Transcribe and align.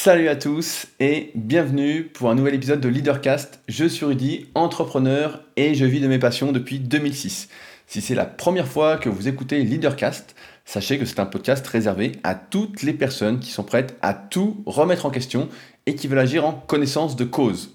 Salut 0.00 0.28
à 0.28 0.36
tous 0.36 0.86
et 1.00 1.32
bienvenue 1.34 2.04
pour 2.04 2.30
un 2.30 2.36
nouvel 2.36 2.54
épisode 2.54 2.80
de 2.80 2.88
Leadercast. 2.88 3.60
Je 3.66 3.84
suis 3.84 4.06
Rudy, 4.06 4.46
entrepreneur 4.54 5.42
et 5.56 5.74
je 5.74 5.84
vis 5.84 6.00
de 6.00 6.06
mes 6.06 6.20
passions 6.20 6.52
depuis 6.52 6.78
2006. 6.78 7.48
Si 7.88 8.00
c'est 8.00 8.14
la 8.14 8.24
première 8.24 8.68
fois 8.68 8.96
que 8.96 9.08
vous 9.08 9.26
écoutez 9.26 9.60
Leadercast, 9.64 10.36
sachez 10.64 11.00
que 11.00 11.04
c'est 11.04 11.18
un 11.18 11.26
podcast 11.26 11.66
réservé 11.66 12.12
à 12.22 12.36
toutes 12.36 12.84
les 12.84 12.92
personnes 12.92 13.40
qui 13.40 13.50
sont 13.50 13.64
prêtes 13.64 13.98
à 14.00 14.14
tout 14.14 14.62
remettre 14.66 15.04
en 15.04 15.10
question 15.10 15.48
et 15.86 15.96
qui 15.96 16.06
veulent 16.06 16.20
agir 16.20 16.46
en 16.46 16.52
connaissance 16.52 17.16
de 17.16 17.24
cause. 17.24 17.74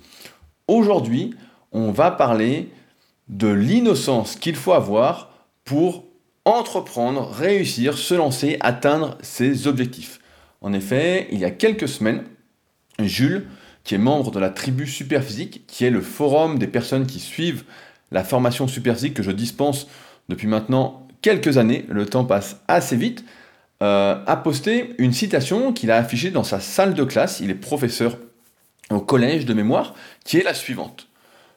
Aujourd'hui, 0.69 1.35
on 1.73 1.91
va 1.91 2.09
parler 2.09 2.69
de 3.27 3.49
l'innocence 3.49 4.37
qu'il 4.37 4.55
faut 4.55 4.71
avoir 4.71 5.33
pour 5.65 6.05
entreprendre, 6.45 7.29
réussir, 7.29 7.97
se 7.97 8.13
lancer, 8.13 8.55
atteindre 8.61 9.17
ses 9.21 9.67
objectifs. 9.67 10.21
En 10.63 10.73
effet, 10.73 11.27
il 11.31 11.39
y 11.39 11.45
a 11.45 11.51
quelques 11.51 11.89
semaines, 11.89 12.23
Jules, 12.97 13.47
qui 13.83 13.95
est 13.95 13.99
membre 13.99 14.31
de 14.31 14.39
la 14.39 14.49
tribu 14.49 14.87
Superphysique, 14.87 15.67
qui 15.67 15.83
est 15.83 15.89
le 15.89 16.01
forum 16.01 16.57
des 16.57 16.67
personnes 16.67 17.05
qui 17.05 17.19
suivent 17.19 17.65
la 18.11 18.23
formation 18.23 18.67
Superphysique 18.67 19.13
que 19.13 19.23
je 19.23 19.31
dispense 19.31 19.87
depuis 20.29 20.47
maintenant 20.47 21.05
quelques 21.21 21.57
années, 21.57 21.85
le 21.89 22.05
temps 22.05 22.23
passe 22.23 22.61
assez 22.69 22.95
vite, 22.95 23.25
euh, 23.81 24.23
a 24.25 24.37
posté 24.37 24.95
une 24.99 25.11
citation 25.11 25.73
qu'il 25.73 25.91
a 25.91 25.97
affichée 25.97 26.31
dans 26.31 26.45
sa 26.45 26.61
salle 26.61 26.93
de 26.93 27.03
classe, 27.03 27.41
il 27.41 27.49
est 27.49 27.55
professeur 27.55 28.17
au 28.89 29.01
collège 29.01 29.45
de 29.45 29.53
mémoire, 29.53 29.93
qui 30.23 30.37
est 30.37 30.43
la 30.43 30.53
suivante. 30.53 31.07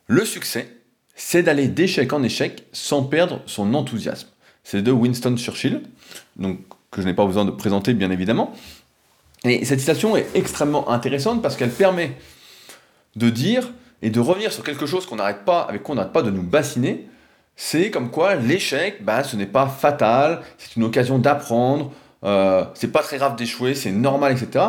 Le 0.09 0.25
succès, 0.25 0.69
c'est 1.15 1.45
d'aller 1.45 1.69
d'échec 1.69 2.13
en 2.13 2.23
échec 2.25 2.65
sans 2.73 3.05
perdre 3.05 3.41
son 3.47 3.75
enthousiasme. 3.75 4.29
C'est 4.65 4.83
de 4.83 4.91
Winston 4.91 5.37
Churchill, 5.37 5.83
que 6.41 7.03
je 7.03 7.07
n'ai 7.07 7.15
pas 7.15 7.27
besoin 7.27 7.45
de 7.45 7.51
présenter 7.53 7.95
bien 7.95 8.11
évidemment, 8.11 8.53
et 9.47 9.65
cette 9.65 9.81
citation 9.81 10.17
est 10.17 10.27
extrêmement 10.35 10.91
intéressante 10.91 11.43
parce 11.43 11.57
qu'elle 11.57 11.71
permet 11.71 12.17
de 13.17 13.31
dire 13.31 13.71
et 14.03 14.11
de 14.11 14.21
revenir 14.21 14.53
sur 14.53 14.63
quelque 14.63 14.87
chose 14.87 15.07
qu'on 15.07 15.17
n'arrête 15.17 15.45
pas, 15.45 15.63
avec 15.63 15.83
quoi 15.83 15.95
on 15.95 15.97
n'arrête 15.97 16.13
pas 16.13 16.23
de 16.23 16.31
nous 16.31 16.43
bassiner. 16.43 17.09
C'est 17.57 17.91
comme 17.91 18.11
quoi 18.11 18.35
l'échec, 18.35 19.03
bah, 19.03 19.25
ce 19.25 19.37
n'est 19.37 19.47
pas 19.47 19.67
fatal, 19.67 20.43
c'est 20.59 20.77
une 20.77 20.85
occasion 20.85 21.19
d'apprendre, 21.19 21.93
euh, 22.25 22.65
c'est 22.75 22.93
pas 22.93 23.03
très 23.03 23.17
grave 23.17 23.37
d'échouer, 23.37 23.75
c'est 23.75 23.93
normal, 23.93 24.33
etc. 24.33 24.67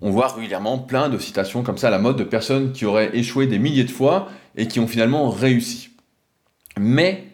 On 0.00 0.10
voit 0.10 0.28
régulièrement 0.28 0.78
plein 0.78 1.08
de 1.08 1.18
citations 1.18 1.62
comme 1.62 1.76
ça 1.76 1.88
à 1.88 1.90
la 1.90 1.98
mode 1.98 2.16
de 2.16 2.24
personnes 2.24 2.72
qui 2.72 2.86
auraient 2.86 3.10
échoué 3.16 3.46
des 3.46 3.58
milliers 3.58 3.84
de 3.84 3.90
fois 3.90 4.28
et 4.56 4.68
qui 4.68 4.78
ont 4.78 4.86
finalement 4.86 5.28
réussi. 5.28 5.90
Mais, 6.78 7.24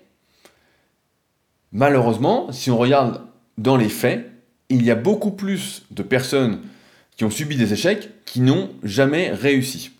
malheureusement, 1.72 2.50
si 2.50 2.70
on 2.70 2.78
regarde 2.78 3.20
dans 3.58 3.76
les 3.76 3.90
faits, 3.90 4.30
il 4.68 4.82
y 4.82 4.90
a 4.90 4.94
beaucoup 4.94 5.30
plus 5.30 5.84
de 5.90 6.02
personnes 6.02 6.60
qui 7.16 7.24
ont 7.24 7.30
subi 7.30 7.56
des 7.56 7.72
échecs 7.72 8.10
qui 8.24 8.40
n'ont 8.40 8.70
jamais 8.82 9.30
réussi. 9.30 9.90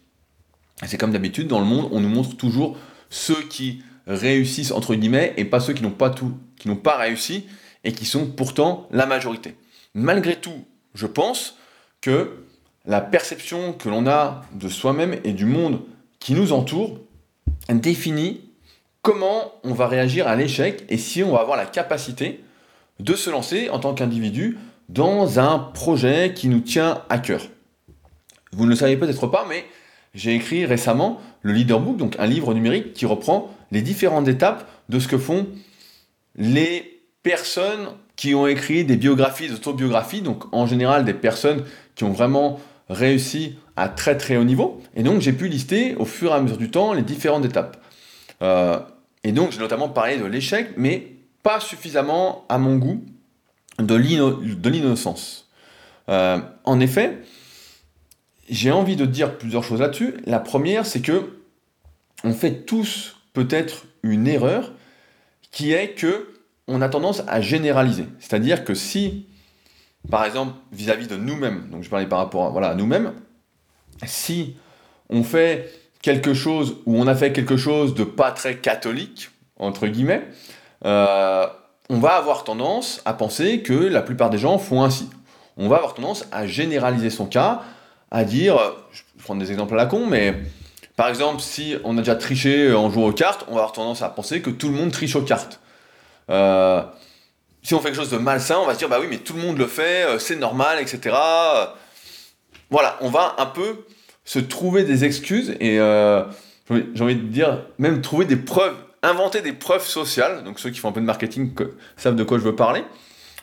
C'est 0.86 0.98
comme 0.98 1.12
d'habitude, 1.12 1.48
dans 1.48 1.61
le 1.61 1.64
monde, 1.64 1.89
on 1.91 2.00
nous 2.00 2.09
montre 2.09 2.36
toujours 2.36 2.77
ceux 3.09 3.42
qui 3.48 3.83
réussissent, 4.06 4.72
entre 4.72 4.95
guillemets, 4.95 5.33
et 5.37 5.44
pas 5.44 5.61
ceux 5.61 5.72
qui 5.72 5.83
n'ont 5.83 5.91
pas 5.91 6.11
tout, 6.11 6.34
qui 6.59 6.69
n'ont 6.69 6.77
pas 6.77 6.97
réussi, 6.97 7.47
et 7.84 7.92
qui 7.92 8.05
sont 8.05 8.27
pourtant 8.27 8.87
la 8.91 9.06
majorité. 9.06 9.56
Malgré 9.94 10.37
tout, 10.37 10.64
je 10.94 11.06
pense 11.06 11.56
que 12.03 12.44
la 12.84 13.00
perception 13.00 13.72
que 13.72 13.89
l'on 13.89 14.06
a 14.06 14.44
de 14.53 14.69
soi-même 14.69 15.19
et 15.25 15.33
du 15.33 15.47
monde 15.47 15.81
qui 16.19 16.34
nous 16.34 16.53
entoure 16.53 17.00
définit 17.69 18.42
comment 19.03 19.53
on 19.64 19.72
va 19.72 19.87
réagir 19.87 20.28
à 20.28 20.37
l'échec 20.37 20.84
et 20.89 20.98
si 20.98 21.22
on 21.22 21.33
va 21.33 21.41
avoir 21.41 21.56
la 21.56 21.67
capacité 21.67 22.44
de 23.00 23.14
se 23.14 23.31
lancer 23.31 23.70
en 23.70 23.78
tant 23.78 23.94
qu'individu 23.94 24.59
dans 24.89 25.39
un 25.41 25.59
projet 25.59 26.33
qui 26.34 26.48
nous 26.48 26.61
tient 26.61 27.03
à 27.09 27.19
cœur. 27.19 27.42
Vous 28.53 28.65
ne 28.65 28.70
le 28.70 28.77
savez 28.77 28.97
peut-être 28.97 29.27
pas, 29.27 29.45
mais 29.48 29.65
j'ai 30.15 30.34
écrit 30.34 30.65
récemment 30.65 31.20
le 31.43 31.53
Leader 31.53 31.81
Book, 31.81 31.97
donc 31.97 32.17
un 32.19 32.27
livre 32.27 32.55
numérique 32.55 32.95
qui 32.95 33.06
reprend 33.06 33.55
les 33.70 33.83
différentes 33.83 34.28
étapes 34.28 34.69
de 34.88 34.99
ce 34.99 35.09
que 35.09 35.19
font 35.19 35.47
les 36.37 37.03
personnes 37.22 37.88
qui 38.15 38.34
ont 38.34 38.47
écrit 38.47 38.84
des 38.84 38.97
biographies, 38.97 39.49
des 39.49 39.55
autobiographies, 39.55 40.22
donc 40.22 40.44
en 40.53 40.66
général 40.66 41.05
des 41.05 41.15
personnes 41.15 41.65
qui 41.94 42.05
ont 42.05 42.12
vraiment 42.12 42.60
réussi 42.89 43.59
à 43.75 43.89
très 43.89 44.16
très 44.16 44.37
haut 44.37 44.44
niveau. 44.44 44.81
Et 44.94 45.03
donc 45.03 45.21
j'ai 45.21 45.33
pu 45.33 45.49
lister 45.49 45.97
au 45.97 46.05
fur 46.05 46.31
et 46.31 46.34
à 46.34 46.41
mesure 46.41 46.56
du 46.56 46.71
temps 46.71 46.93
les 46.93 47.03
différentes 47.03 47.44
étapes. 47.44 47.77
Euh, 48.43 48.78
et 49.25 49.33
donc 49.33 49.53
j'ai 49.53 49.59
notamment 49.59 49.89
parlé 49.89 50.19
de 50.19 50.25
l'échec, 50.25 50.71
mais 50.77 51.09
pas 51.43 51.60
suffisamment 51.60 52.44
à 52.49 52.59
mon 52.59 52.77
goût 52.77 53.05
de 53.78 54.69
l'innocence. 54.69 55.48
Euh, 56.09 56.38
en 56.64 56.81
effet, 56.81 57.19
j'ai 58.48 58.70
envie 58.70 58.97
de 58.97 59.06
dire 59.06 59.38
plusieurs 59.38 59.64
choses 59.64 59.81
là-dessus. 59.81 60.14
La 60.25 60.38
première, 60.41 60.87
c'est 60.87 61.00
que 61.00 61.41
on 62.25 62.32
fait 62.32 62.65
tous 62.65 63.16
peut-être 63.32 63.84
une 64.03 64.26
erreur 64.26 64.72
qui 65.50 65.72
est 65.72 65.91
que 65.91 66.34
on 66.69 66.82
a 66.82 66.88
tendance 66.88 67.22
à 67.28 67.41
généraliser. 67.41 68.06
C'est-à-dire 68.19 68.65
que 68.65 68.75
si, 68.75 69.26
par 70.10 70.25
exemple, 70.25 70.54
vis-à-vis 70.72 71.06
de 71.06 71.16
nous-mêmes, 71.16 71.69
donc 71.70 71.82
je 71.82 71.91
parlais 71.91 72.06
par 72.06 72.19
rapport 72.19 72.47
à, 72.47 72.50
voilà, 72.50 72.75
nous-mêmes, 72.75 73.12
si 74.04 74.56
on 75.09 75.22
fait 75.22 75.72
quelque 76.03 76.34
chose 76.34 76.78
ou 76.86 76.97
on 77.00 77.06
a 77.06 77.15
fait 77.15 77.32
quelque 77.32 77.56
chose 77.56 77.94
de 77.94 78.04
pas 78.04 78.32
très 78.32 78.56
catholique, 78.56 79.31
entre 79.59 79.86
guillemets, 79.86 80.26
euh, 80.84 81.47
on 81.88 81.98
va 81.98 82.14
avoir 82.14 82.44
tendance 82.44 83.00
à 83.04 83.14
penser 83.14 83.62
que 83.62 83.72
la 83.72 84.02
plupart 84.02 84.30
des 84.30 84.38
gens 84.38 84.58
font 84.58 84.82
ainsi. 84.82 85.08
On 85.56 85.69
va 85.69 85.76
avoir 85.76 85.94
tendance 85.94 86.26
à 86.32 86.47
généraliser 86.47 87.10
son 87.10 87.26
cas, 87.26 87.62
à 88.10 88.24
dire, 88.24 88.58
je 88.92 89.02
vais 89.02 89.22
prendre 89.22 89.41
des 89.41 89.50
exemples 89.50 89.74
à 89.74 89.76
la 89.76 89.86
con, 89.86 90.06
mais 90.06 90.34
par 90.97 91.08
exemple, 91.08 91.41
si 91.41 91.76
on 91.84 91.97
a 91.97 92.00
déjà 92.00 92.16
triché 92.16 92.72
en 92.72 92.91
jouant 92.91 93.06
aux 93.06 93.12
cartes, 93.12 93.44
on 93.48 93.52
va 93.52 93.58
avoir 93.58 93.72
tendance 93.72 94.02
à 94.02 94.08
penser 94.08 94.42
que 94.42 94.50
tout 94.50 94.69
le 94.69 94.74
monde 94.74 94.91
triche 94.91 95.16
aux 95.16 95.22
cartes. 95.22 95.60
Euh, 96.30 96.82
si 97.62 97.74
on 97.74 97.78
fait 97.78 97.88
quelque 97.88 98.00
chose 98.00 98.10
de 98.10 98.18
malsain, 98.18 98.58
on 98.58 98.66
va 98.66 98.74
se 98.74 98.78
dire, 98.78 98.88
bah 98.88 98.98
oui, 99.00 99.06
mais 99.08 99.18
tout 99.18 99.34
le 99.34 99.42
monde 99.42 99.58
le 99.58 99.66
fait, 99.66 100.04
euh, 100.04 100.18
c'est 100.18 100.36
normal, 100.36 100.78
etc. 100.80 101.16
Voilà, 102.70 102.97
on 103.00 103.08
va 103.08 103.36
un 103.38 103.47
peu 103.47 103.84
se 104.24 104.38
trouver 104.41 104.84
des 104.84 105.04
excuses 105.04 105.54
et 105.60 105.76
j'ai 106.68 107.03
envie 107.03 107.14
de 107.14 107.28
dire, 107.28 107.62
même 107.78 108.00
trouver 108.00 108.24
des 108.24 108.36
preuves 108.36 108.74
inventer 109.06 109.43
des 109.43 109.53
preuves 109.53 109.87
sociales. 109.87 110.44
Donc 110.44 110.59
ceux 110.61 110.71
qui 110.71 110.81
font 110.81 110.89
un 110.89 110.93
peu 110.93 111.00
de 111.00 111.06
marketing 111.06 111.53
savent 111.97 112.17
de 112.17 112.25
quoi 112.25 112.39
je 112.39 112.44
veux 112.44 112.56
parler. 112.56 112.84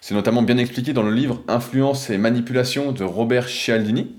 C'est 0.02 0.16
notamment 0.16 0.42
bien 0.42 0.58
expliqué 0.58 0.94
dans 0.94 1.04
le 1.04 1.14
livre 1.14 1.42
Influence 1.48 2.10
et 2.10 2.18
manipulation 2.18 2.92
de 2.92 3.04
Robert 3.04 3.48
Cialdini. 3.48 4.16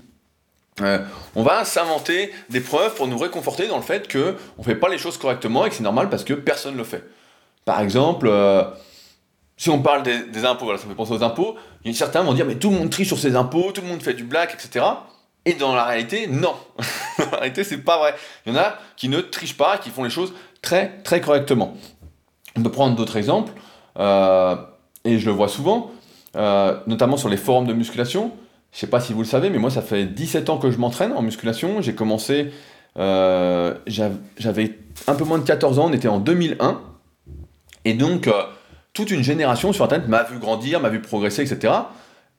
Euh, 0.81 0.99
on 1.35 1.43
va 1.43 1.63
s'inventer 1.63 2.33
des 2.49 2.59
preuves 2.59 2.95
pour 2.95 3.07
nous 3.07 3.17
réconforter 3.17 3.67
dans 3.67 3.77
le 3.77 3.83
fait 3.83 4.11
qu'on 4.11 4.35
ne 4.57 4.63
fait 4.63 4.75
pas 4.75 4.89
les 4.89 4.97
choses 4.97 5.17
correctement 5.17 5.65
et 5.65 5.69
que 5.69 5.75
c'est 5.75 5.83
normal 5.83 6.09
parce 6.09 6.23
que 6.23 6.33
personne 6.33 6.73
ne 6.73 6.79
le 6.79 6.83
fait. 6.83 7.03
Par 7.63 7.79
exemple, 7.79 8.27
euh, 8.27 8.63
si 9.57 9.69
on 9.69 9.81
parle 9.81 10.03
des, 10.03 10.43
impôts, 10.43 10.75
ça 10.75 10.83
me 10.83 10.89
fait 10.89 10.95
penser 10.95 11.13
aux 11.13 11.23
impôts, 11.23 11.55
certains 11.93 12.23
vont 12.23 12.33
dire 12.33 12.45
mais 12.45 12.55
tout 12.55 12.71
le 12.71 12.77
monde 12.77 12.89
triche 12.89 13.07
sur 13.07 13.19
ses 13.19 13.35
impôts, 13.35 13.71
tout 13.71 13.81
le 13.81 13.87
monde 13.87 14.01
fait 14.01 14.13
du 14.13 14.23
black, 14.23 14.53
etc. 14.53 14.85
Et 15.45 15.53
dans 15.53 15.75
la 15.75 15.85
réalité, 15.85 16.27
non. 16.27 16.55
dans 17.19 17.31
la 17.31 17.37
réalité, 17.37 17.63
c'est 17.63 17.77
pas 17.77 17.97
vrai. 17.99 18.15
Il 18.45 18.53
y 18.53 18.55
en 18.57 18.59
a 18.59 18.77
qui 18.97 19.07
ne 19.07 19.21
trichent 19.21 19.57
pas, 19.57 19.77
qui 19.77 19.91
font 19.91 20.03
les 20.03 20.09
choses 20.09 20.33
très 20.65 20.97
très 21.03 21.21
correctement. 21.21 21.77
On 22.57 22.63
peut 22.63 22.71
prendre 22.71 22.95
d'autres 22.95 23.15
exemples, 23.15 23.53
euh, 23.97 24.55
et 25.05 25.19
je 25.19 25.25
le 25.27 25.31
vois 25.31 25.47
souvent, 25.47 25.91
euh, 26.35 26.77
notamment 26.87 27.15
sur 27.15 27.29
les 27.29 27.37
forums 27.37 27.67
de 27.67 27.73
musculation. 27.73 28.31
Je 28.73 28.79
sais 28.79 28.87
pas 28.87 28.99
si 28.99 29.13
vous 29.13 29.21
le 29.21 29.27
savez, 29.27 29.49
mais 29.49 29.59
moi 29.59 29.69
ça 29.69 29.81
fait 29.81 30.05
17 30.05 30.49
ans 30.49 30.57
que 30.57 30.71
je 30.71 30.77
m'entraîne 30.77 31.13
en 31.13 31.21
musculation. 31.21 31.81
J'ai 31.81 31.95
commencé, 31.95 32.51
euh, 32.97 33.75
j'avais 33.87 34.77
un 35.07 35.15
peu 35.15 35.23
moins 35.23 35.37
de 35.37 35.45
14 35.45 35.79
ans, 35.79 35.85
on 35.89 35.93
était 35.93 36.09
en 36.09 36.19
2001. 36.19 36.81
Et 37.85 37.93
donc, 37.93 38.27
toute 38.93 39.11
une 39.11 39.23
génération 39.23 39.71
sur 39.71 39.85
Internet 39.85 40.09
m'a 40.09 40.23
vu 40.23 40.39
grandir, 40.39 40.81
m'a 40.81 40.89
vu 40.89 40.99
progresser, 40.99 41.43
etc. 41.43 41.73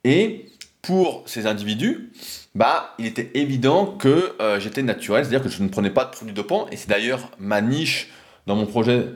Et 0.05 0.47
pour 0.87 1.25
ces 1.27 1.47
individus, 1.47 2.13
bah, 2.55 2.95
il 3.01 3.07
était 3.07 3.33
évident 3.35 3.87
que 3.87 4.37
euh, 4.41 4.61
j'étais 4.61 4.85
naturel, 4.85 5.25
c'est-à-dire 5.25 5.43
que 5.43 5.49
je 5.49 5.61
ne 5.61 5.69
prenais 5.69 5.91
pas 5.91 6.05
de 6.05 6.11
produits 6.11 6.33
dopants, 6.33 6.69
et 6.71 6.77
c'est 6.77 6.89
d'ailleurs 6.89 7.29
ma 7.41 7.61
niche 7.61 8.09
dans 8.47 8.55
mon 8.55 8.67
projet 8.67 9.07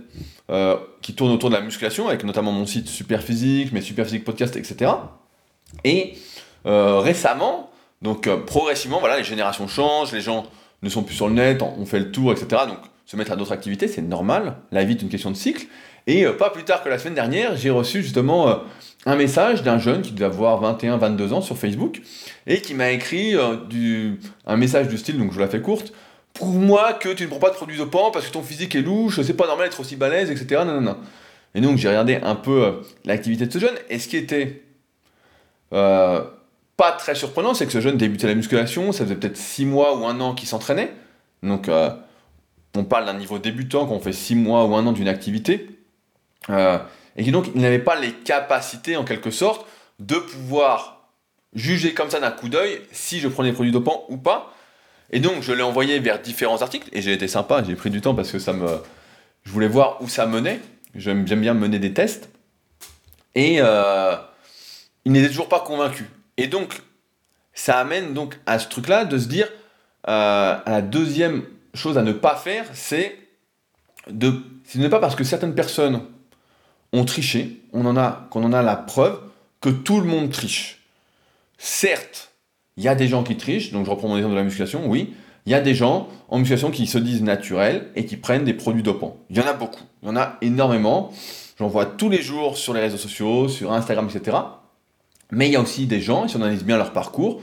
euh, 0.50 0.76
qui 1.00 1.14
tourne 1.14 1.30
autour 1.30 1.48
de 1.48 1.54
la 1.54 1.60
musculation, 1.60 2.08
avec 2.08 2.24
notamment 2.24 2.50
mon 2.50 2.66
site 2.66 2.88
Superphysique, 2.88 3.70
mes 3.70 3.82
Superphysique 3.82 4.24
Podcast, 4.24 4.56
etc. 4.56 4.90
Et 5.84 6.14
euh, 6.66 6.98
récemment, 6.98 7.70
donc 8.02 8.28
progressivement, 8.46 8.98
voilà, 8.98 9.18
les 9.18 9.24
générations 9.24 9.68
changent, 9.68 10.10
les 10.10 10.20
gens 10.20 10.46
ne 10.82 10.88
sont 10.88 11.04
plus 11.04 11.14
sur 11.14 11.28
le 11.28 11.34
net, 11.34 11.62
on 11.62 11.86
fait 11.86 12.00
le 12.00 12.10
tour, 12.10 12.32
etc. 12.32 12.62
Donc 12.66 12.78
se 13.06 13.16
mettre 13.16 13.30
à 13.30 13.36
d'autres 13.36 13.52
activités, 13.52 13.86
c'est 13.86 14.02
normal, 14.02 14.56
la 14.72 14.82
vie 14.82 14.94
est 14.94 15.02
une 15.02 15.08
question 15.08 15.30
de 15.30 15.36
cycle. 15.36 15.66
Et 16.08 16.26
pas 16.26 16.50
plus 16.50 16.64
tard 16.64 16.82
que 16.82 16.88
la 16.88 16.98
semaine 16.98 17.14
dernière, 17.14 17.54
j'ai 17.56 17.70
reçu 17.70 18.02
justement 18.02 18.60
un 19.06 19.16
message 19.16 19.62
d'un 19.62 19.78
jeune 19.78 20.02
qui 20.02 20.12
devait 20.12 20.26
avoir 20.26 20.62
21-22 20.78 21.32
ans 21.32 21.40
sur 21.40 21.56
Facebook 21.56 22.02
et 22.46 22.60
qui 22.60 22.74
m'a 22.74 22.90
écrit 22.90 23.34
euh, 23.34 24.12
un 24.46 24.56
message 24.56 24.88
du 24.88 24.98
style, 24.98 25.18
donc 25.18 25.32
je 25.32 25.40
la 25.40 25.48
fais 25.48 25.62
courte, 25.62 25.92
prouve-moi 26.34 26.94
que 26.94 27.08
tu 27.08 27.24
ne 27.24 27.28
prends 27.28 27.38
pas 27.38 27.50
de 27.50 27.54
produits 27.54 27.78
dopants 27.78 28.10
parce 28.10 28.26
que 28.26 28.32
ton 28.32 28.42
physique 28.42 28.74
est 28.74 28.82
louche, 28.82 29.20
c'est 29.22 29.34
pas 29.34 29.46
normal 29.46 29.68
d'être 29.68 29.80
aussi 29.80 29.96
balèze, 29.96 30.30
etc. 30.30 30.62
Et 31.54 31.60
donc 31.60 31.78
j'ai 31.78 31.88
regardé 31.88 32.16
un 32.22 32.34
peu 32.34 32.62
euh, 32.62 32.72
l'activité 33.04 33.46
de 33.46 33.52
ce 33.52 33.58
jeune 33.58 33.74
et 33.88 33.98
ce 33.98 34.08
qui 34.08 34.18
était 34.18 34.62
euh, 35.72 36.22
pas 36.76 36.92
très 36.92 37.14
surprenant, 37.14 37.54
c'est 37.54 37.66
que 37.66 37.72
ce 37.72 37.80
jeune 37.80 37.96
débutait 37.96 38.26
la 38.26 38.34
musculation, 38.34 38.92
ça 38.92 39.04
faisait 39.04 39.16
peut-être 39.16 39.36
6 39.36 39.64
mois 39.64 39.96
ou 39.96 40.04
un 40.06 40.20
an 40.20 40.34
qu'il 40.34 40.48
s'entraînait. 40.48 40.92
Donc, 41.42 41.70
on 42.76 42.84
parle 42.84 43.04
d'un 43.04 43.14
niveau 43.14 43.38
débutant 43.38 43.86
quand 43.86 43.94
on 43.94 44.00
fait 44.00 44.12
6 44.12 44.34
mois 44.34 44.64
ou 44.64 44.74
un 44.74 44.86
an 44.86 44.92
d'une 44.92 45.08
activité. 45.08 45.68
Et 47.16 47.24
qui 47.24 47.32
donc, 47.32 47.48
il 47.54 47.60
n'avait 47.60 47.78
pas 47.78 47.98
les 47.98 48.12
capacités, 48.12 48.96
en 48.96 49.04
quelque 49.04 49.30
sorte, 49.30 49.66
de 49.98 50.16
pouvoir 50.16 51.08
juger 51.54 51.94
comme 51.94 52.10
ça 52.10 52.20
d'un 52.20 52.30
coup 52.30 52.48
d'œil 52.48 52.80
si 52.92 53.20
je 53.20 53.28
prenais 53.28 53.50
des 53.50 53.54
produits 53.54 53.72
dopants 53.72 54.04
ou 54.08 54.16
pas. 54.16 54.54
Et 55.10 55.20
donc, 55.20 55.42
je 55.42 55.52
l'ai 55.52 55.62
envoyé 55.62 55.98
vers 55.98 56.20
différents 56.20 56.62
articles, 56.62 56.88
et 56.92 57.02
j'ai 57.02 57.12
été 57.12 57.26
sympa, 57.26 57.62
j'ai 57.64 57.74
pris 57.74 57.90
du 57.90 58.00
temps 58.00 58.14
parce 58.14 58.30
que 58.30 58.38
ça 58.38 58.52
me... 58.52 58.68
Je 59.42 59.50
voulais 59.50 59.68
voir 59.68 60.00
où 60.02 60.08
ça 60.08 60.26
menait. 60.26 60.60
J'aime 60.94 61.24
bien 61.24 61.54
mener 61.54 61.78
des 61.78 61.92
tests. 61.92 62.28
Et 63.34 63.56
euh, 63.60 64.14
il 65.04 65.12
n'était 65.12 65.28
toujours 65.28 65.48
pas 65.48 65.60
convaincu. 65.60 66.08
Et 66.36 66.46
donc, 66.46 66.82
ça 67.54 67.78
amène 67.78 68.12
donc 68.14 68.38
à 68.46 68.58
ce 68.58 68.68
truc-là 68.68 69.04
de 69.04 69.18
se 69.18 69.28
dire, 69.28 69.48
euh, 70.08 70.56
la 70.66 70.82
deuxième 70.82 71.44
chose 71.74 71.98
à 71.98 72.02
ne 72.02 72.12
pas 72.12 72.36
faire, 72.36 72.66
c'est 72.72 73.16
de, 74.08 74.42
ce 74.64 74.78
n'est 74.78 74.88
pas 74.88 75.00
parce 75.00 75.14
que 75.14 75.24
certaines 75.24 75.54
personnes 75.54 76.02
ont 76.92 77.04
triché, 77.04 77.60
on 77.72 77.86
en 77.86 77.96
a, 77.96 78.62
la 78.62 78.76
preuve 78.76 79.20
que 79.60 79.70
tout 79.70 80.00
le 80.00 80.06
monde 80.06 80.30
triche. 80.30 80.80
Certes, 81.58 82.32
il 82.76 82.84
y 82.84 82.88
a 82.88 82.94
des 82.94 83.08
gens 83.08 83.22
qui 83.22 83.36
trichent, 83.36 83.72
donc 83.72 83.84
je 83.84 83.90
reprends 83.90 84.08
mon 84.08 84.16
exemple 84.16 84.32
de 84.32 84.38
la 84.38 84.44
musculation, 84.44 84.86
oui, 84.86 85.14
il 85.46 85.52
y 85.52 85.54
a 85.54 85.60
des 85.60 85.74
gens 85.74 86.08
en 86.28 86.38
musculation 86.38 86.70
qui 86.70 86.86
se 86.86 86.98
disent 86.98 87.22
naturels 87.22 87.90
et 87.94 88.04
qui 88.04 88.16
prennent 88.16 88.44
des 88.44 88.54
produits 88.54 88.82
dopants. 88.82 89.16
Il 89.30 89.36
y 89.36 89.40
en 89.40 89.46
a 89.46 89.52
beaucoup, 89.52 89.84
il 90.02 90.08
y 90.08 90.10
en 90.10 90.16
a 90.16 90.36
énormément. 90.42 91.12
J'en 91.58 91.68
vois 91.68 91.86
tous 91.86 92.08
les 92.08 92.22
jours 92.22 92.56
sur 92.56 92.72
les 92.72 92.80
réseaux 92.80 92.96
sociaux, 92.96 93.48
sur 93.48 93.72
Instagram, 93.72 94.08
etc. 94.12 94.36
Mais 95.30 95.46
il 95.48 95.52
y 95.52 95.56
a 95.56 95.60
aussi 95.60 95.86
des 95.86 96.00
gens, 96.00 96.26
si 96.28 96.36
on 96.36 96.42
analyse 96.42 96.64
bien 96.64 96.76
leur 96.76 96.92
parcours, 96.92 97.40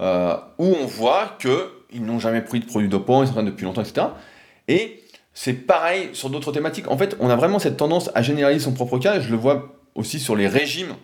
euh, 0.00 0.36
où 0.58 0.74
on 0.80 0.86
voit 0.86 1.36
qu'ils 1.38 2.04
n'ont 2.04 2.18
jamais 2.18 2.42
pris 2.42 2.60
de 2.60 2.64
produits 2.64 2.88
dopants, 2.88 3.22
ils 3.22 3.26
s'entraînent 3.26 3.46
depuis 3.46 3.64
longtemps, 3.64 3.82
etc. 3.82 4.06
Et 4.68 5.02
c'est 5.34 5.54
pareil 5.54 6.10
sur 6.12 6.30
d'autres 6.30 6.52
thématiques. 6.52 6.90
En 6.90 6.98
fait, 6.98 7.16
on 7.20 7.30
a 7.30 7.36
vraiment 7.36 7.58
cette 7.58 7.76
tendance 7.76 8.10
à 8.14 8.22
généraliser 8.22 8.64
son 8.64 8.72
propre 8.72 8.98
cas. 8.98 9.20
Je 9.20 9.30
le 9.30 9.36
vois 9.36 9.76
aussi 9.94 10.18
sur 10.20 10.36
les 10.36 10.46
régimes, 10.46 10.94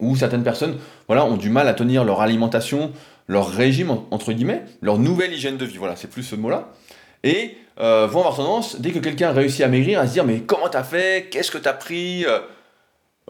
où 0.00 0.16
certaines 0.16 0.42
personnes 0.42 0.78
voilà, 1.06 1.24
ont 1.24 1.36
du 1.36 1.50
mal 1.50 1.68
à 1.68 1.74
tenir 1.74 2.04
leur 2.04 2.20
alimentation, 2.20 2.92
leur 3.26 3.48
régime, 3.48 3.90
entre 4.10 4.32
guillemets, 4.32 4.64
leur 4.82 4.98
nouvelle 4.98 5.32
hygiène 5.32 5.56
de 5.56 5.64
vie. 5.64 5.76
Voilà, 5.76 5.96
c'est 5.96 6.08
plus 6.08 6.22
ce 6.22 6.36
mot-là. 6.36 6.68
Et 7.24 7.56
euh, 7.80 8.06
vont 8.06 8.20
avoir 8.20 8.36
tendance, 8.36 8.80
dès 8.80 8.90
que 8.90 8.98
quelqu'un 8.98 9.32
réussit 9.32 9.62
à 9.62 9.68
maigrir, 9.68 10.00
à 10.00 10.06
se 10.06 10.12
dire 10.12 10.24
Mais 10.24 10.40
comment 10.40 10.68
t'as 10.68 10.84
fait? 10.84 11.28
Qu'est-ce 11.30 11.50
que 11.50 11.58
t'as 11.58 11.72
pris? 11.72 12.24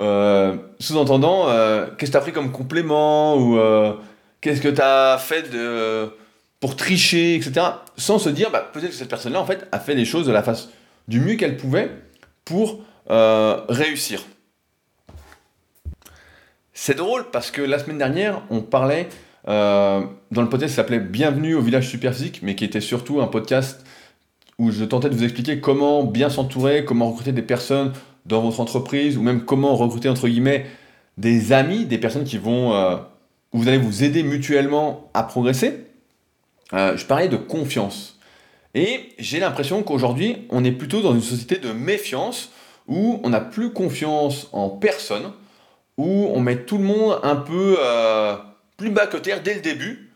Euh, 0.00 0.56
Sous-entendant, 0.78 1.48
euh, 1.48 1.86
qu'est-ce 1.98 2.10
que 2.10 2.16
t'as 2.16 2.22
pris 2.22 2.32
comme 2.32 2.52
complément? 2.52 3.36
Ou 3.36 3.58
qu'est-ce 4.40 4.60
que 4.60 4.68
t'as 4.68 5.18
fait 5.18 5.50
de, 5.50 6.10
pour 6.60 6.76
tricher, 6.76 7.36
etc. 7.36 7.66
Sans 7.96 8.18
se 8.18 8.28
dire 8.28 8.50
bah, 8.50 8.68
Peut-être 8.72 8.90
que 8.90 8.96
cette 8.96 9.08
personne-là, 9.08 9.40
en 9.40 9.46
fait, 9.46 9.66
a 9.72 9.78
fait 9.78 9.94
les 9.94 10.04
choses 10.04 10.26
de 10.26 10.32
la 10.32 10.42
face 10.42 10.68
du 11.06 11.20
mieux 11.20 11.36
qu'elle 11.36 11.56
pouvait 11.56 11.90
pour 12.44 12.80
réussir. 13.08 14.22
C'est 16.80 16.94
drôle 16.94 17.24
parce 17.32 17.50
que 17.50 17.60
la 17.60 17.80
semaine 17.80 17.98
dernière, 17.98 18.42
on 18.50 18.60
parlait 18.60 19.08
euh, 19.48 20.02
dans 20.30 20.42
le 20.42 20.48
podcast 20.48 20.70
qui 20.70 20.76
s'appelait 20.76 21.00
Bienvenue 21.00 21.54
au 21.54 21.60
village 21.60 21.88
superphysique, 21.88 22.40
mais 22.42 22.54
qui 22.54 22.64
était 22.64 22.80
surtout 22.80 23.20
un 23.20 23.26
podcast 23.26 23.84
où 24.58 24.70
je 24.70 24.84
tentais 24.84 25.08
de 25.08 25.14
vous 25.14 25.24
expliquer 25.24 25.58
comment 25.58 26.04
bien 26.04 26.30
s'entourer, 26.30 26.84
comment 26.84 27.10
recruter 27.10 27.32
des 27.32 27.42
personnes 27.42 27.92
dans 28.26 28.42
votre 28.42 28.60
entreprise, 28.60 29.18
ou 29.18 29.22
même 29.22 29.44
comment 29.44 29.74
recruter 29.74 30.08
entre 30.08 30.28
guillemets 30.28 30.66
des 31.16 31.52
amis, 31.52 31.84
des 31.84 31.98
personnes 31.98 32.24
qui 32.24 32.38
vont, 32.38 32.74
euh, 32.74 32.96
vous 33.52 34.04
aider 34.04 34.22
mutuellement 34.22 35.10
à 35.14 35.24
progresser. 35.24 35.87
Euh, 36.74 36.96
je 36.96 37.04
parlais 37.04 37.28
de 37.28 37.36
confiance. 37.36 38.18
Et 38.74 39.14
j'ai 39.18 39.40
l'impression 39.40 39.82
qu'aujourd'hui, 39.82 40.46
on 40.50 40.64
est 40.64 40.72
plutôt 40.72 41.00
dans 41.00 41.14
une 41.14 41.22
société 41.22 41.56
de 41.56 41.72
méfiance 41.72 42.50
où 42.86 43.20
on 43.24 43.30
n'a 43.30 43.40
plus 43.40 43.72
confiance 43.72 44.48
en 44.52 44.68
personne, 44.68 45.32
où 45.96 46.30
on 46.32 46.40
met 46.40 46.64
tout 46.64 46.78
le 46.78 46.84
monde 46.84 47.18
un 47.22 47.36
peu 47.36 47.76
plus 48.76 48.90
bas 48.90 49.06
que 49.06 49.16
terre 49.16 49.42
dès 49.42 49.54
le 49.54 49.60
début, 49.60 50.10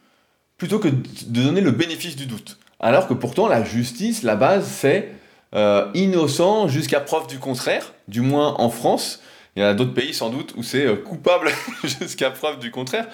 plutôt 0.57 0.79
que 0.79 0.89
de 0.89 1.43
donner 1.43 1.61
le 1.61 1.73
bénéfice 1.73 2.17
du 2.17 2.27
doute. 2.27 2.59
Alors 2.79 3.09
que 3.09 3.15
pourtant, 3.15 3.49
la 3.49 3.65
justice, 3.65 4.23
la 4.23 4.37
base, 4.37 4.67
c'est 4.67 5.13
euh, 5.55 5.89
innocent 5.95 6.69
jusqu'à 6.69 7.01
preuve 7.01 7.27
du 7.27 7.39
contraire, 7.39 7.93
du 8.09 8.21
moins 8.21 8.55
en 8.59 8.71
France. 8.71 9.21
Il 9.55 9.63
y 9.63 9.65
a 9.65 9.75
d'autres 9.75 9.93
pays 9.93 10.15
sans 10.15 10.31
doute 10.31 10.55
où 10.57 10.63
c'est 10.63 10.87
euh, 10.87 10.97
coupable 10.97 11.51
jusqu'à 12.01 12.31
preuve 12.31 12.59
du 12.59 12.71
contraire. 12.71 13.07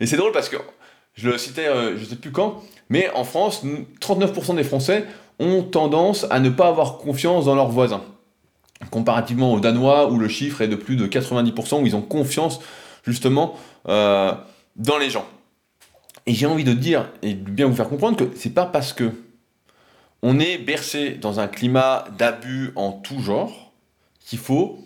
Et 0.00 0.06
c'est 0.06 0.16
drôle 0.16 0.32
parce 0.32 0.48
que, 0.48 0.56
je 1.14 1.28
le 1.28 1.38
citais, 1.38 1.66
euh, 1.66 1.96
je 1.96 2.04
ne 2.04 2.06
sais 2.06 2.16
plus 2.16 2.32
quand, 2.32 2.62
mais 2.88 3.10
en 3.14 3.24
France, 3.24 3.64
39% 4.00 4.56
des 4.56 4.64
Français 4.64 5.06
ont 5.38 5.62
tendance 5.62 6.26
à 6.30 6.40
ne 6.40 6.50
pas 6.50 6.68
avoir 6.68 6.98
confiance 6.98 7.46
dans 7.46 7.54
leurs 7.54 7.70
voisins. 7.70 8.02
Comparativement 8.90 9.52
aux 9.52 9.60
Danois 9.60 10.10
où 10.10 10.18
le 10.18 10.28
chiffre 10.28 10.60
est 10.60 10.68
de 10.68 10.76
plus 10.76 10.96
de 10.96 11.06
90%, 11.06 11.82
où 11.82 11.86
ils 11.86 11.96
ont 11.96 12.02
confiance 12.02 12.60
justement 13.04 13.56
dans 13.84 14.98
les 14.98 15.10
gens. 15.10 15.24
Et 16.26 16.34
j'ai 16.34 16.46
envie 16.46 16.64
de 16.64 16.72
dire 16.72 17.08
et 17.22 17.34
de 17.34 17.50
bien 17.50 17.66
vous 17.66 17.74
faire 17.74 17.88
comprendre 17.88 18.16
que 18.16 18.36
c'est 18.36 18.50
pas 18.50 18.66
parce 18.66 18.92
que 18.92 19.12
on 20.22 20.38
est 20.38 20.58
bercé 20.58 21.10
dans 21.10 21.40
un 21.40 21.48
climat 21.48 22.04
d'abus 22.16 22.72
en 22.76 22.92
tout 22.92 23.20
genre 23.20 23.72
qu'il 24.20 24.38
faut 24.38 24.78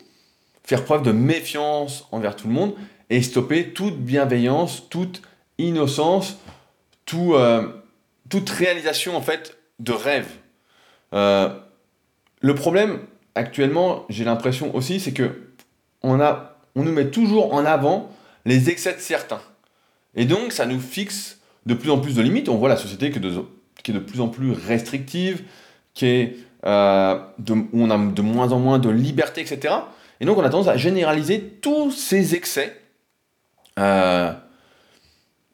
faire 0.64 0.84
preuve 0.84 1.02
de 1.02 1.12
méfiance 1.12 2.06
envers 2.10 2.34
tout 2.36 2.48
le 2.48 2.54
monde 2.54 2.74
et 3.10 3.22
stopper 3.22 3.72
toute 3.72 3.98
bienveillance, 3.98 4.88
toute 4.88 5.20
innocence, 5.58 6.38
euh, 7.14 7.62
toute 8.28 8.50
réalisation 8.50 9.16
en 9.16 9.22
fait 9.22 9.56
de 9.78 9.92
rêve. 9.92 10.28
Euh, 11.14 11.48
le 12.40 12.54
problème 12.54 13.00
actuellement, 13.34 14.04
j'ai 14.08 14.24
l'impression 14.24 14.74
aussi, 14.74 15.00
c'est 15.00 15.12
que 15.12 15.30
on, 16.02 16.20
a, 16.20 16.56
on 16.74 16.82
nous 16.82 16.92
met 16.92 17.10
toujours 17.10 17.54
en 17.54 17.64
avant 17.64 18.10
les 18.44 18.70
excès 18.70 18.94
de 18.94 19.00
certains. 19.00 19.40
Et 20.14 20.24
donc, 20.24 20.52
ça 20.52 20.66
nous 20.66 20.80
fixe 20.80 21.40
de 21.66 21.74
plus 21.74 21.90
en 21.90 21.98
plus 21.98 22.14
de 22.14 22.22
limites. 22.22 22.48
On 22.48 22.56
voit 22.56 22.68
la 22.68 22.76
société 22.76 23.10
qui 23.10 23.18
est 23.18 23.92
de, 23.92 23.98
plus 23.98 24.20
en 24.20 24.28
plus 24.28 24.52
restrictive, 24.52 25.42
qui 25.94 26.06
est, 26.06 26.36
euh, 26.64 27.18
où 27.50 27.82
on 27.82 27.90
a 27.90 27.98
de 27.98 28.22
moins 28.22 28.52
en 28.52 28.58
moins 28.58 28.78
de 28.78 28.88
liberté, 28.88 29.40
etc. 29.40 29.74
Et 30.20 30.24
donc, 30.24 30.38
on 30.38 30.44
a 30.44 30.48
tendance 30.48 30.68
à 30.68 30.76
généraliser 30.76 31.40
tous 31.60 31.90
ces 31.90 32.34
excès 32.34 32.80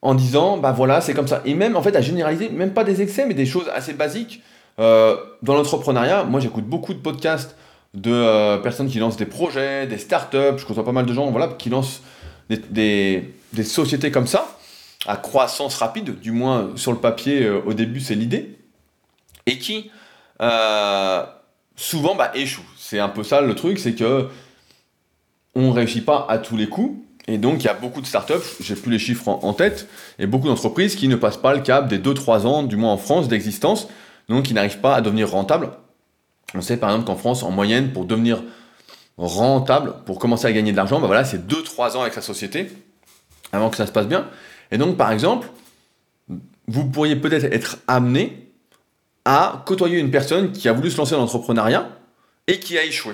en 0.03 0.15
disant, 0.15 0.57
bah 0.57 0.73
voilà, 0.73 1.01
c'est 1.01 1.13
comme 1.13 1.27
ça. 1.27 1.41
Et 1.45 1.55
même, 1.55 1.75
en 1.75 1.81
fait, 1.81 1.95
à 1.95 2.01
généraliser, 2.01 2.49
même 2.49 2.73
pas 2.73 2.83
des 2.83 3.01
excès, 3.01 3.25
mais 3.25 3.33
des 3.33 3.45
choses 3.45 3.69
assez 3.73 3.93
basiques. 3.93 4.43
Euh, 4.79 5.15
dans 5.41 5.55
l'entrepreneuriat, 5.55 6.25
moi, 6.25 6.39
j'écoute 6.39 6.65
beaucoup 6.65 6.93
de 6.93 6.99
podcasts 6.99 7.55
de 7.93 8.57
personnes 8.61 8.89
qui 8.89 8.99
lancent 8.99 9.17
des 9.17 9.25
projets, 9.25 9.87
des 9.87 9.97
startups. 9.97 10.57
Je 10.57 10.65
côtoie 10.65 10.83
pas 10.83 10.91
mal 10.91 11.05
de 11.05 11.13
gens 11.13 11.31
voilà, 11.31 11.47
qui 11.47 11.69
lancent 11.69 12.01
des, 12.49 13.33
des, 13.53 13.63
sociétés 13.63 14.11
comme 14.11 14.27
ça, 14.27 14.57
à 15.07 15.15
croissance 15.15 15.75
rapide, 15.75 16.19
du 16.19 16.31
moins 16.31 16.71
sur 16.75 16.91
le 16.91 16.97
papier, 16.97 17.43
euh, 17.43 17.61
au 17.65 17.73
début 17.73 18.01
c'est 18.01 18.15
l'idée, 18.15 18.57
et 19.45 19.57
qui 19.57 19.89
euh, 20.41 21.23
souvent 21.75 22.15
bah, 22.15 22.31
échouent. 22.35 22.61
C'est 22.77 22.99
un 22.99 23.09
peu 23.09 23.23
ça 23.23 23.41
le 23.41 23.55
truc, 23.55 23.79
c'est 23.79 23.93
que 23.93 24.27
on 25.55 25.69
ne 25.69 25.73
réussit 25.73 26.03
pas 26.03 26.25
à 26.29 26.39
tous 26.39 26.57
les 26.57 26.67
coups, 26.67 26.99
et 27.27 27.37
donc 27.37 27.63
il 27.63 27.65
y 27.65 27.69
a 27.69 27.73
beaucoup 27.73 28.01
de 28.01 28.05
startups, 28.05 28.33
j'ai 28.59 28.75
plus 28.75 28.91
les 28.91 28.99
chiffres 28.99 29.27
en, 29.27 29.53
tête, 29.53 29.87
et 30.19 30.27
beaucoup 30.27 30.47
d'entreprises 30.47 30.95
qui 30.95 31.07
ne 31.07 31.15
passent 31.15 31.37
pas 31.37 31.53
le 31.53 31.61
cap 31.61 31.87
des 31.87 31.99
2-3 31.99 32.45
ans, 32.45 32.63
du 32.63 32.75
moins 32.75 32.91
en 32.91 32.97
France, 32.97 33.27
d'existence, 33.27 33.87
donc 34.29 34.45
qui 34.45 34.53
n'arrivent 34.53 34.79
pas 34.79 34.95
à 34.95 35.01
devenir 35.01 35.29
rentables. 35.31 35.71
On 36.53 36.61
sait 36.61 36.77
par 36.77 36.89
exemple 36.89 37.07
qu'en 37.07 37.15
France, 37.15 37.43
en 37.43 37.51
moyenne, 37.51 37.91
pour 37.91 38.05
devenir 38.05 38.43
rentable 39.17 39.93
pour 40.05 40.19
commencer 40.19 40.47
à 40.47 40.51
gagner 40.51 40.71
de 40.71 40.77
l'argent, 40.77 40.99
bah 40.99 41.07
voilà, 41.07 41.23
c'est 41.23 41.47
2-3 41.47 41.97
ans 41.97 42.01
avec 42.01 42.13
sa 42.13 42.21
société 42.21 42.71
avant 43.51 43.69
que 43.69 43.77
ça 43.77 43.85
se 43.85 43.91
passe 43.91 44.07
bien. 44.07 44.27
Et 44.71 44.77
donc, 44.77 44.97
par 44.97 45.11
exemple, 45.11 45.47
vous 46.67 46.85
pourriez 46.89 47.15
peut-être 47.15 47.45
être 47.45 47.77
amené 47.87 48.51
à 49.25 49.63
côtoyer 49.65 49.99
une 49.99 50.11
personne 50.11 50.51
qui 50.51 50.67
a 50.67 50.73
voulu 50.73 50.89
se 50.91 50.97
lancer 50.97 51.11
dans 51.11 51.21
l'entrepreneuriat 51.21 51.89
et 52.47 52.59
qui 52.59 52.77
a 52.77 52.83
échoué. 52.83 53.13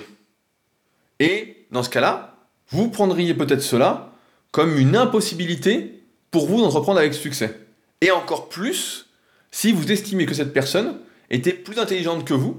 Et 1.20 1.68
dans 1.72 1.84
ce 1.84 1.90
cas-là, 1.90 2.29
vous 2.70 2.90
prendriez 2.90 3.34
peut-être 3.34 3.64
cela 3.64 4.14
comme 4.52 4.78
une 4.78 4.96
impossibilité 4.96 6.04
pour 6.32 6.48
vous 6.48 6.62
d'entreprendre 6.62 7.00
avec 7.00 7.14
succès. 7.14 7.60
Et 8.02 8.12
encore 8.12 8.50
plus 8.50 9.08
si 9.52 9.72
vous 9.72 9.92
estimez 9.92 10.26
que 10.26 10.34
cette 10.34 10.54
personne 10.54 10.98
était 11.30 11.54
plus 11.54 11.80
intelligente 11.80 12.26
que 12.26 12.34
vous 12.34 12.58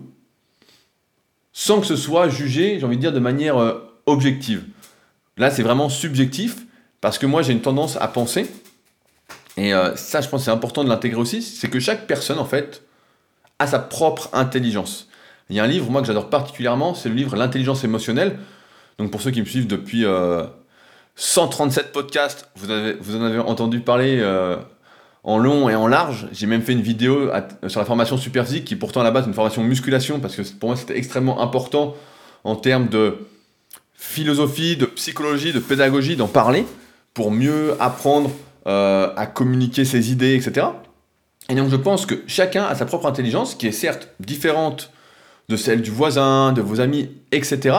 sans 1.52 1.80
que 1.80 1.86
ce 1.86 1.96
soit 1.96 2.28
jugé, 2.28 2.78
j'ai 2.78 2.86
envie 2.86 2.96
de 2.96 3.00
dire, 3.00 3.12
de 3.12 3.18
manière 3.18 3.58
euh, 3.58 3.74
objective. 4.06 4.64
Là, 5.36 5.50
c'est 5.50 5.62
vraiment 5.62 5.88
subjectif, 5.88 6.58
parce 7.00 7.18
que 7.18 7.26
moi, 7.26 7.42
j'ai 7.42 7.52
une 7.52 7.60
tendance 7.60 7.96
à 7.96 8.08
penser, 8.08 8.46
et 9.56 9.74
euh, 9.74 9.96
ça, 9.96 10.20
je 10.20 10.28
pense 10.28 10.44
c'est 10.44 10.50
important 10.50 10.84
de 10.84 10.88
l'intégrer 10.88 11.20
aussi, 11.20 11.42
c'est 11.42 11.68
que 11.68 11.80
chaque 11.80 12.06
personne, 12.06 12.38
en 12.38 12.44
fait, 12.44 12.82
a 13.58 13.66
sa 13.66 13.78
propre 13.78 14.30
intelligence. 14.32 15.08
Il 15.48 15.56
y 15.56 15.60
a 15.60 15.64
un 15.64 15.66
livre, 15.66 15.90
moi, 15.90 16.00
que 16.00 16.06
j'adore 16.06 16.30
particulièrement, 16.30 16.94
c'est 16.94 17.08
le 17.08 17.16
livre 17.16 17.36
L'intelligence 17.36 17.82
émotionnelle. 17.82 18.38
Donc, 19.00 19.10
pour 19.10 19.22
ceux 19.22 19.30
qui 19.30 19.40
me 19.40 19.46
suivent 19.46 19.66
depuis 19.66 20.04
euh, 20.04 20.44
137 21.16 21.90
podcasts, 21.90 22.50
vous, 22.56 22.70
avez, 22.70 22.92
vous 23.00 23.16
en 23.16 23.22
avez 23.22 23.38
entendu 23.38 23.80
parler 23.80 24.18
euh, 24.20 24.56
en 25.24 25.38
long 25.38 25.70
et 25.70 25.74
en 25.74 25.86
large. 25.86 26.28
J'ai 26.32 26.46
même 26.46 26.60
fait 26.60 26.72
une 26.72 26.82
vidéo 26.82 27.30
sur 27.66 27.80
la 27.80 27.86
formation 27.86 28.18
super 28.18 28.44
physique, 28.44 28.66
qui 28.66 28.76
pourtant 28.76 29.00
à 29.00 29.04
la 29.04 29.10
base 29.10 29.24
est 29.24 29.28
une 29.28 29.34
formation 29.34 29.64
musculation, 29.64 30.20
parce 30.20 30.36
que 30.36 30.42
pour 30.42 30.68
moi 30.68 30.76
c'était 30.76 30.98
extrêmement 30.98 31.40
important 31.40 31.96
en 32.44 32.56
termes 32.56 32.88
de 32.88 33.16
philosophie, 33.94 34.76
de 34.76 34.84
psychologie, 34.84 35.54
de 35.54 35.60
pédagogie, 35.60 36.16
d'en 36.16 36.28
parler, 36.28 36.66
pour 37.14 37.30
mieux 37.30 37.76
apprendre 37.80 38.30
euh, 38.66 39.14
à 39.16 39.24
communiquer 39.24 39.86
ses 39.86 40.12
idées, 40.12 40.34
etc. 40.34 40.66
Et 41.48 41.54
donc 41.54 41.70
je 41.70 41.76
pense 41.76 42.04
que 42.04 42.16
chacun 42.26 42.64
a 42.64 42.74
sa 42.74 42.84
propre 42.84 43.06
intelligence, 43.06 43.54
qui 43.54 43.66
est 43.66 43.72
certes 43.72 44.10
différente 44.20 44.90
de 45.48 45.56
celle 45.56 45.80
du 45.80 45.90
voisin, 45.90 46.52
de 46.52 46.60
vos 46.60 46.82
amis, 46.82 47.10
etc. 47.32 47.78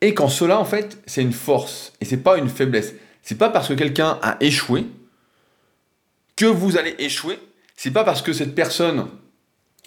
Et 0.00 0.14
qu'en 0.14 0.28
cela, 0.28 0.58
en 0.58 0.64
fait, 0.64 0.98
c'est 1.06 1.22
une 1.22 1.32
force 1.32 1.92
et 2.00 2.04
c'est 2.04 2.18
pas 2.18 2.38
une 2.38 2.48
faiblesse. 2.48 2.94
C'est 3.22 3.38
pas 3.38 3.48
parce 3.48 3.68
que 3.68 3.74
quelqu'un 3.74 4.18
a 4.22 4.36
échoué 4.40 4.86
que 6.36 6.46
vous 6.46 6.76
allez 6.76 6.94
échouer. 6.98 7.38
C'est 7.76 7.90
pas 7.90 8.04
parce 8.04 8.22
que 8.22 8.32
cette 8.32 8.54
personne, 8.54 9.06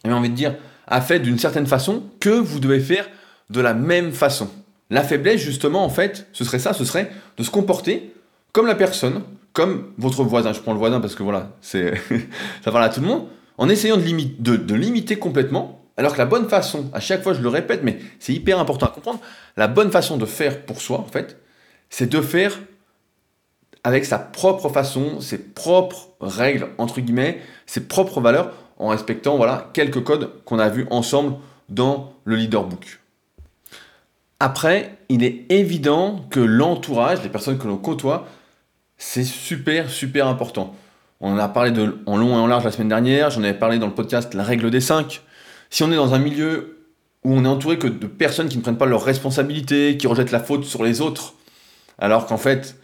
j'ai 0.04 0.12
envie 0.12 0.30
de 0.30 0.36
dire, 0.36 0.56
a 0.88 1.02
fait 1.02 1.20
d'une 1.20 1.38
certaine 1.38 1.68
façon 1.68 2.04
que 2.20 2.30
vous 2.30 2.60
devez 2.60 2.80
faire 2.80 3.08
de 3.50 3.62
la 3.62 3.74
même 3.74 4.12
façon. 4.12 4.50
La 4.90 5.04
faiblesse, 5.04 5.42
justement, 5.42 5.84
en 5.84 5.90
fait, 5.90 6.28
ce 6.34 6.44
serait 6.44 6.60
ça, 6.60 6.74
ce 6.74 6.86
serait 6.86 7.12
de 7.38 7.44
se 7.44 7.50
comporter 7.50 8.14
comme 8.54 8.68
la 8.68 8.76
personne, 8.76 9.24
comme 9.54 9.92
votre 9.98 10.24
voisin. 10.24 10.54
Je 10.54 10.62
prends 10.62 10.74
le 10.74 10.80
voisin 10.80 11.00
parce 11.00 11.16
que 11.16 11.24
voilà, 11.24 11.56
c'est 11.62 11.94
ça 12.64 12.72
parle 12.72 12.86
à 12.86 12.90
tout 12.90 13.02
le 13.02 13.08
monde. 13.08 13.28
En 13.58 13.70
essayant 13.70 13.98
de, 13.98 14.56
de 14.56 14.76
limiter 14.76 15.18
complètement 15.18 15.87
alors 15.98 16.14
que 16.14 16.20
la 16.20 16.26
bonne 16.26 16.48
façon, 16.48 16.90
à 16.94 17.00
chaque 17.00 17.24
fois 17.24 17.34
je 17.34 17.42
le 17.42 17.50
répète, 17.50 17.82
mais 17.84 18.00
c'est 18.20 18.34
hyper 18.34 18.60
important 18.60 18.86
à 18.86 18.90
comprendre, 18.90 19.20
la 19.58 19.68
bonne 19.68 19.92
façon 19.92 20.18
de 20.18 20.26
faire 20.26 20.62
pour 20.62 20.82
soi, 20.82 21.00
en 21.00 21.06
fait, 21.06 21.38
c'est 21.90 22.10
de 22.10 22.22
faire 22.22 22.58
avec 23.84 24.06
sa 24.06 24.20
propre 24.20 24.70
façon, 24.70 25.22
ses 25.22 25.38
propres 25.38 26.10
règles, 26.20 26.68
entre 26.78 27.00
guillemets, 27.00 27.40
ses 27.66 27.88
propres 27.88 28.22
valeurs, 28.22 28.54
en 28.78 28.90
respectant 28.90 29.38
voilà, 29.38 29.70
quelques 29.74 30.04
codes 30.04 30.30
qu'on 30.46 30.60
a 30.60 30.70
vus 30.70 30.86
ensemble 30.92 31.36
dans 31.70 32.14
le 32.26 32.36
leaderbook. 32.36 33.00
Après, 34.40 34.98
il 35.10 35.24
est 35.24 35.46
évident 35.50 36.26
que 36.30 36.40
l'entourage, 36.40 37.24
les 37.24 37.30
personnes 37.30 37.58
que 37.58 37.68
l'on 37.68 37.78
côtoie, 37.78 38.28
c'est 38.98 39.24
super, 39.24 39.90
super 39.90 40.28
important. 40.28 40.76
On 41.22 41.34
en 41.34 41.38
a 41.40 41.48
parlé 41.48 41.72
de, 41.72 41.98
en 42.06 42.18
long 42.18 42.38
et 42.38 42.40
en 42.40 42.46
large 42.46 42.64
la 42.64 42.72
semaine 42.72 42.90
dernière, 42.90 43.32
j'en 43.32 43.42
avais 43.42 43.56
parlé 43.56 43.80
dans 43.80 43.88
le 43.88 43.94
podcast 43.94 44.36
La 44.36 44.44
règle 44.44 44.70
des 44.70 44.82
5, 44.82 45.22
si 45.70 45.84
on 45.84 45.92
est 45.92 45.96
dans 45.96 46.14
un 46.14 46.20
milieu 46.20 46.78
où 47.24 47.34
on 47.34 47.44
est 47.44 47.48
entouré 47.48 47.78
que 47.78 47.88
de 47.88 48.08
personnes 48.08 48.50
qui 48.50 48.58
ne 48.58 48.62
prennent 48.62 48.78
pas 48.78 48.86
leurs 48.86 49.04
responsabilités, 49.04 49.98
qui 49.98 50.08
rejettent 50.08 50.32
la 50.32 50.40
faute 50.40 50.66
sur 50.66 50.84
les 50.84 51.02
autres, 51.02 51.34
alors 52.00 52.26
qu'en 52.26 52.38
fait, 52.38 52.78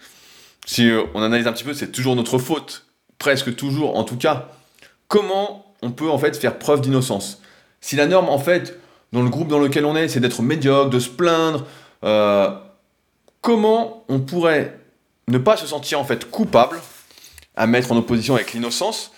si 0.66 0.92
on 1.13 1.22
analyse 1.22 1.48
un 1.48 1.54
petit 1.54 1.63
peu, 1.63 1.74
c'est 1.74 1.92
toujours 1.92 2.16
notre 2.16 2.38
faute, 2.38 2.86
presque 3.20 3.56
toujours 3.56 3.98
en 3.98 4.04
tout 4.04 4.18
cas, 4.18 4.50
comment 5.08 5.74
on 5.82 5.92
peut 5.92 6.10
en 6.10 6.18
fait 6.18 6.36
faire 6.36 6.58
preuve 6.58 6.82
d'innocence? 6.82 7.42
Si 7.82 7.96
la 7.96 8.08
norme 8.08 8.30
en 8.30 8.40
fait, 8.40 8.80
dans 9.12 9.22
le 9.22 9.30
groupe 9.30 9.48
dans 9.48 9.60
lequel 9.60 9.86
on 9.86 9.96
est, 9.96 10.08
c'est 10.08 10.20
d'être 10.20 10.42
médiocre, 10.42 10.90
de 10.90 11.00
se 11.00 11.10
plaindre, 11.10 11.66
euh, 12.04 12.50
comment 13.42 14.04
on 14.10 14.20
pourrait 14.20 14.80
ne 15.28 15.38
pas 15.38 15.56
se 15.58 15.68
sentir 15.68 16.00
en 16.00 16.04
fait 16.04 16.30
coupable 16.30 16.82
à 17.56 17.68
mettre 17.68 17.92
en 17.92 17.98
opposition 17.98 18.36
avec 18.36 18.54
l'innocence? 18.54 19.12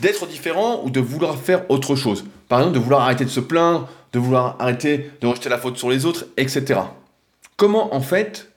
D'être 0.00 0.26
différent 0.26 0.82
ou 0.84 0.90
de 0.90 1.00
vouloir 1.00 1.36
faire 1.36 1.70
autre 1.70 1.96
chose. 1.96 2.24
Par 2.48 2.60
exemple, 2.60 2.76
de 2.76 2.82
vouloir 2.82 3.02
arrêter 3.02 3.24
de 3.24 3.30
se 3.30 3.40
plaindre, 3.40 3.88
de 4.12 4.18
vouloir 4.18 4.56
arrêter 4.58 5.10
de 5.20 5.26
rejeter 5.26 5.48
la 5.48 5.58
faute 5.58 5.76
sur 5.76 5.90
les 5.90 6.06
autres, 6.06 6.26
etc. 6.36 6.80
Comment 7.56 7.94
en 7.94 8.00
fait 8.00 8.52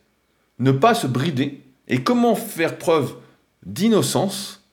ne 0.59 0.71
pas 0.71 0.93
se 0.93 1.07
brider 1.07 1.61
et 1.87 2.03
comment 2.03 2.35
faire 2.35 2.77
preuve 2.77 3.15
d'innocence 3.65 4.63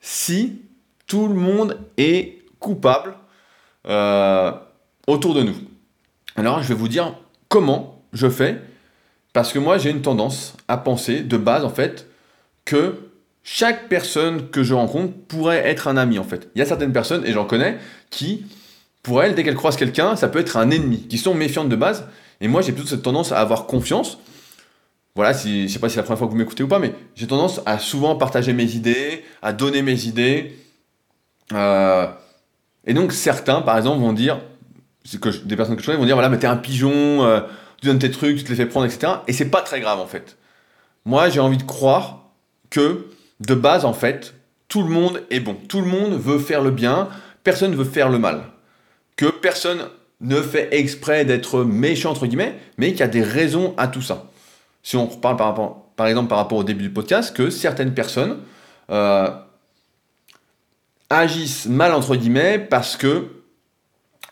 si 0.00 0.62
tout 1.06 1.28
le 1.28 1.34
monde 1.34 1.78
est 1.96 2.42
coupable 2.58 3.14
euh, 3.86 4.52
autour 5.06 5.34
de 5.34 5.42
nous? 5.42 5.56
Alors 6.36 6.62
je 6.62 6.68
vais 6.68 6.74
vous 6.74 6.88
dire 6.88 7.14
comment 7.48 8.02
je 8.12 8.28
fais 8.28 8.60
parce 9.32 9.52
que 9.52 9.58
moi 9.58 9.78
j'ai 9.78 9.90
une 9.90 10.02
tendance 10.02 10.56
à 10.68 10.76
penser 10.76 11.22
de 11.22 11.36
base 11.36 11.64
en 11.64 11.70
fait 11.70 12.08
que 12.64 13.10
chaque 13.44 13.88
personne 13.90 14.48
que 14.48 14.62
je 14.62 14.72
rencontre 14.72 15.12
pourrait 15.28 15.68
être 15.68 15.86
un 15.86 15.98
ami 15.98 16.18
en 16.18 16.24
fait. 16.24 16.50
Il 16.54 16.58
y 16.58 16.62
a 16.62 16.66
certaines 16.66 16.92
personnes, 16.92 17.24
et 17.26 17.32
j'en 17.32 17.44
connais, 17.44 17.76
qui, 18.10 18.46
pour 19.02 19.22
elles, 19.22 19.34
dès 19.34 19.44
qu'elles 19.44 19.54
croisent 19.54 19.76
quelqu'un, 19.76 20.16
ça 20.16 20.28
peut 20.28 20.38
être 20.40 20.56
un 20.56 20.70
ennemi, 20.70 21.06
qui 21.06 21.18
sont 21.18 21.34
méfiantes 21.34 21.68
de 21.68 21.76
base. 21.76 22.08
Et 22.40 22.48
moi, 22.48 22.62
j'ai 22.62 22.72
plutôt 22.72 22.88
cette 22.88 23.02
tendance 23.02 23.32
à 23.32 23.38
avoir 23.38 23.66
confiance. 23.66 24.18
Voilà, 25.14 25.34
si, 25.34 25.68
je 25.68 25.72
sais 25.72 25.78
pas 25.78 25.88
si 25.88 25.94
c'est 25.94 26.00
la 26.00 26.04
première 26.04 26.18
fois 26.18 26.26
que 26.26 26.32
vous 26.32 26.38
m'écoutez 26.38 26.64
ou 26.64 26.68
pas, 26.68 26.78
mais 26.78 26.94
j'ai 27.14 27.26
tendance 27.26 27.60
à 27.66 27.78
souvent 27.78 28.16
partager 28.16 28.52
mes 28.54 28.74
idées, 28.74 29.22
à 29.42 29.52
donner 29.52 29.82
mes 29.82 30.06
idées. 30.06 30.58
Euh, 31.52 32.06
et 32.86 32.94
donc 32.94 33.12
certains, 33.12 33.60
par 33.60 33.76
exemple, 33.76 34.00
vont 34.00 34.14
dire, 34.14 34.40
que 35.20 35.28
des 35.28 35.54
personnes 35.54 35.76
que 35.76 35.82
je 35.82 35.86
connais 35.86 35.98
vont 35.98 36.06
dire, 36.06 36.16
voilà, 36.16 36.30
mais 36.30 36.38
t'es 36.38 36.46
un 36.46 36.56
pigeon, 36.56 37.22
euh, 37.24 37.40
tu 37.80 37.86
donnes 37.86 37.98
tes 37.98 38.10
trucs, 38.10 38.38
tu 38.38 38.44
te 38.44 38.48
les 38.48 38.56
fais 38.56 38.66
prendre, 38.66 38.86
etc. 38.86 39.12
Et 39.28 39.34
c'est 39.34 39.50
pas 39.50 39.60
très 39.60 39.80
grave 39.80 40.00
en 40.00 40.06
fait. 40.06 40.38
Moi, 41.04 41.28
j'ai 41.28 41.40
envie 41.40 41.58
de 41.58 41.62
croire 41.62 42.30
que 42.70 43.06
de 43.40 43.54
base, 43.54 43.84
en 43.84 43.92
fait, 43.92 44.34
tout 44.68 44.82
le 44.82 44.88
monde 44.88 45.22
est 45.30 45.40
bon. 45.40 45.56
Tout 45.68 45.80
le 45.80 45.86
monde 45.86 46.14
veut 46.14 46.38
faire 46.38 46.62
le 46.62 46.70
bien, 46.70 47.08
personne 47.42 47.72
ne 47.72 47.76
veut 47.76 47.84
faire 47.84 48.08
le 48.08 48.18
mal. 48.18 48.42
Que 49.16 49.26
personne 49.26 49.88
ne 50.20 50.40
fait 50.40 50.68
exprès 50.72 51.24
d'être 51.24 51.62
méchant, 51.64 52.10
entre 52.10 52.26
guillemets, 52.26 52.54
mais 52.78 52.90
qu'il 52.90 53.00
y 53.00 53.04
a 53.04 53.08
des 53.08 53.22
raisons 53.22 53.74
à 53.76 53.88
tout 53.88 54.02
ça. 54.02 54.30
Si 54.82 54.96
on 54.96 55.06
reparle 55.06 55.36
par, 55.36 56.06
exemple 56.06 56.28
par 56.28 56.38
rapport 56.38 56.58
au 56.58 56.64
début 56.64 56.84
du 56.84 56.90
podcast, 56.90 57.36
que 57.36 57.50
certaines 57.50 57.94
personnes 57.94 58.38
euh, 58.90 59.30
agissent 61.10 61.66
mal, 61.66 61.92
entre 61.92 62.16
guillemets, 62.16 62.58
parce 62.58 62.96
que 62.96 63.28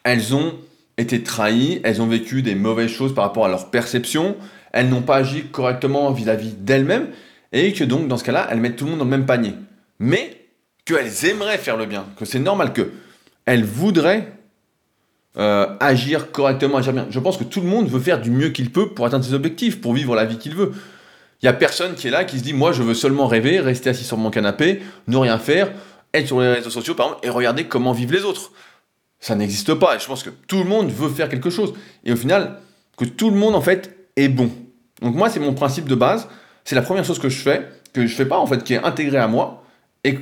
elles 0.05 0.35
ont 0.35 0.55
été 0.99 1.23
trahies, 1.23 1.81
elles 1.85 2.03
ont 2.03 2.07
vécu 2.07 2.43
des 2.43 2.55
mauvaises 2.55 2.91
choses 2.91 3.15
par 3.15 3.25
rapport 3.25 3.47
à 3.47 3.49
leur 3.49 3.71
perception, 3.71 4.37
elles 4.73 4.89
n'ont 4.89 5.03
pas 5.03 5.17
agi 5.17 5.45
correctement 5.45 6.11
vis-à-vis 6.11 6.53
d'elles-mêmes, 6.53 7.09
et 7.53 7.73
que 7.73 7.85
donc 7.85 8.09
dans 8.09 8.17
ce 8.17 8.25
cas-là, 8.25 8.49
elles 8.51 8.61
mettent 8.61 8.77
tout 8.77 8.85
le 8.85 8.91
monde 8.91 9.01
dans 9.01 9.05
le 9.05 9.11
même 9.11 9.27
panier. 9.27 9.55
Mais 9.99 10.47
qu'elles 10.85 11.25
aimeraient 11.27 11.59
faire 11.59 11.77
le 11.77 11.87
bien, 11.87 12.07
que 12.17 12.25
c'est 12.25 12.39
normal 12.39 12.73
que 12.73 12.91
elles 13.45 13.65
voudraient 13.65 14.33
euh, 15.39 15.67
agir 15.81 16.31
correctement, 16.31 16.79
agir 16.79 16.93
bien. 16.93 17.07
Je 17.11 17.19
pense 17.19 17.37
que 17.37 17.45
tout 17.45 17.61
le 17.61 17.67
monde 17.67 17.89
veut 17.89 18.01
faire 18.01 18.21
du 18.21 18.31
mieux 18.31 18.51
qu'il 18.51 18.71
peut 18.71 18.89
pour 18.91 19.07
atteindre 19.07 19.25
ses 19.25 19.35
objectifs, 19.35 19.81
pour 19.81 19.95
vivre 19.95 20.15
la 20.15 20.25
vie 20.25 20.39
qu'il 20.39 20.55
veut. 20.55 20.73
Il 21.41 21.47
n'y 21.47 21.49
a 21.49 21.55
personne 21.55 21.95
qui 21.95 22.09
est 22.09 22.11
là 22.11 22.25
qui 22.25 22.39
se 22.39 22.45
dit 22.45 22.53
moi 22.53 22.73
je 22.73 22.83
veux 22.83 22.95
seulement 22.95 23.27
rêver, 23.27 23.59
rester 23.59 23.91
assis 23.91 24.05
sur 24.05 24.17
mon 24.17 24.31
canapé, 24.31 24.83
ne 25.09 25.17
rien 25.17 25.39
faire, 25.39 25.73
être 26.15 26.27
sur 26.27 26.41
les 26.41 26.53
réseaux 26.53 26.71
sociaux 26.71 26.95
par 26.95 27.07
exemple 27.07 27.27
et 27.27 27.31
regarder 27.31 27.65
comment 27.65 27.93
vivent 27.93 28.13
les 28.13 28.25
autres. 28.25 28.53
Ça 29.21 29.35
n'existe 29.35 29.75
pas 29.75 29.97
et 29.97 29.99
je 29.99 30.07
pense 30.07 30.23
que 30.23 30.31
tout 30.31 30.59
le 30.59 30.69
monde 30.69 30.91
veut 30.91 31.09
faire 31.09 31.29
quelque 31.29 31.51
chose 31.51 31.75
et 32.05 32.13
au 32.13 32.17
final 32.17 32.59
que 32.97 33.05
tout 33.05 33.31
le 33.31 33.37
monde 33.37 33.55
en 33.55 33.61
fait 33.61 33.97
est 34.17 34.29
bon. 34.29 34.51
Donc 35.01 35.15
moi 35.15 35.31
c'est 35.31 35.41
mon 35.41 35.55
principe 35.55 35.89
de 35.89 35.95
base, 35.95 36.29
c'est 36.65 36.75
la 36.75 36.83
première 36.83 37.05
chose 37.05 37.19
que 37.19 37.29
je 37.29 37.39
fais, 37.39 37.69
que 37.93 38.07
je 38.07 38.15
fais 38.15 38.27
pas 38.27 38.39
en 38.39 38.47
fait, 38.47 38.63
qui 38.65 38.75
est 38.75 38.83
intégrée 38.83 39.19
à 39.19 39.29
moi, 39.29 39.65
et 40.05 40.19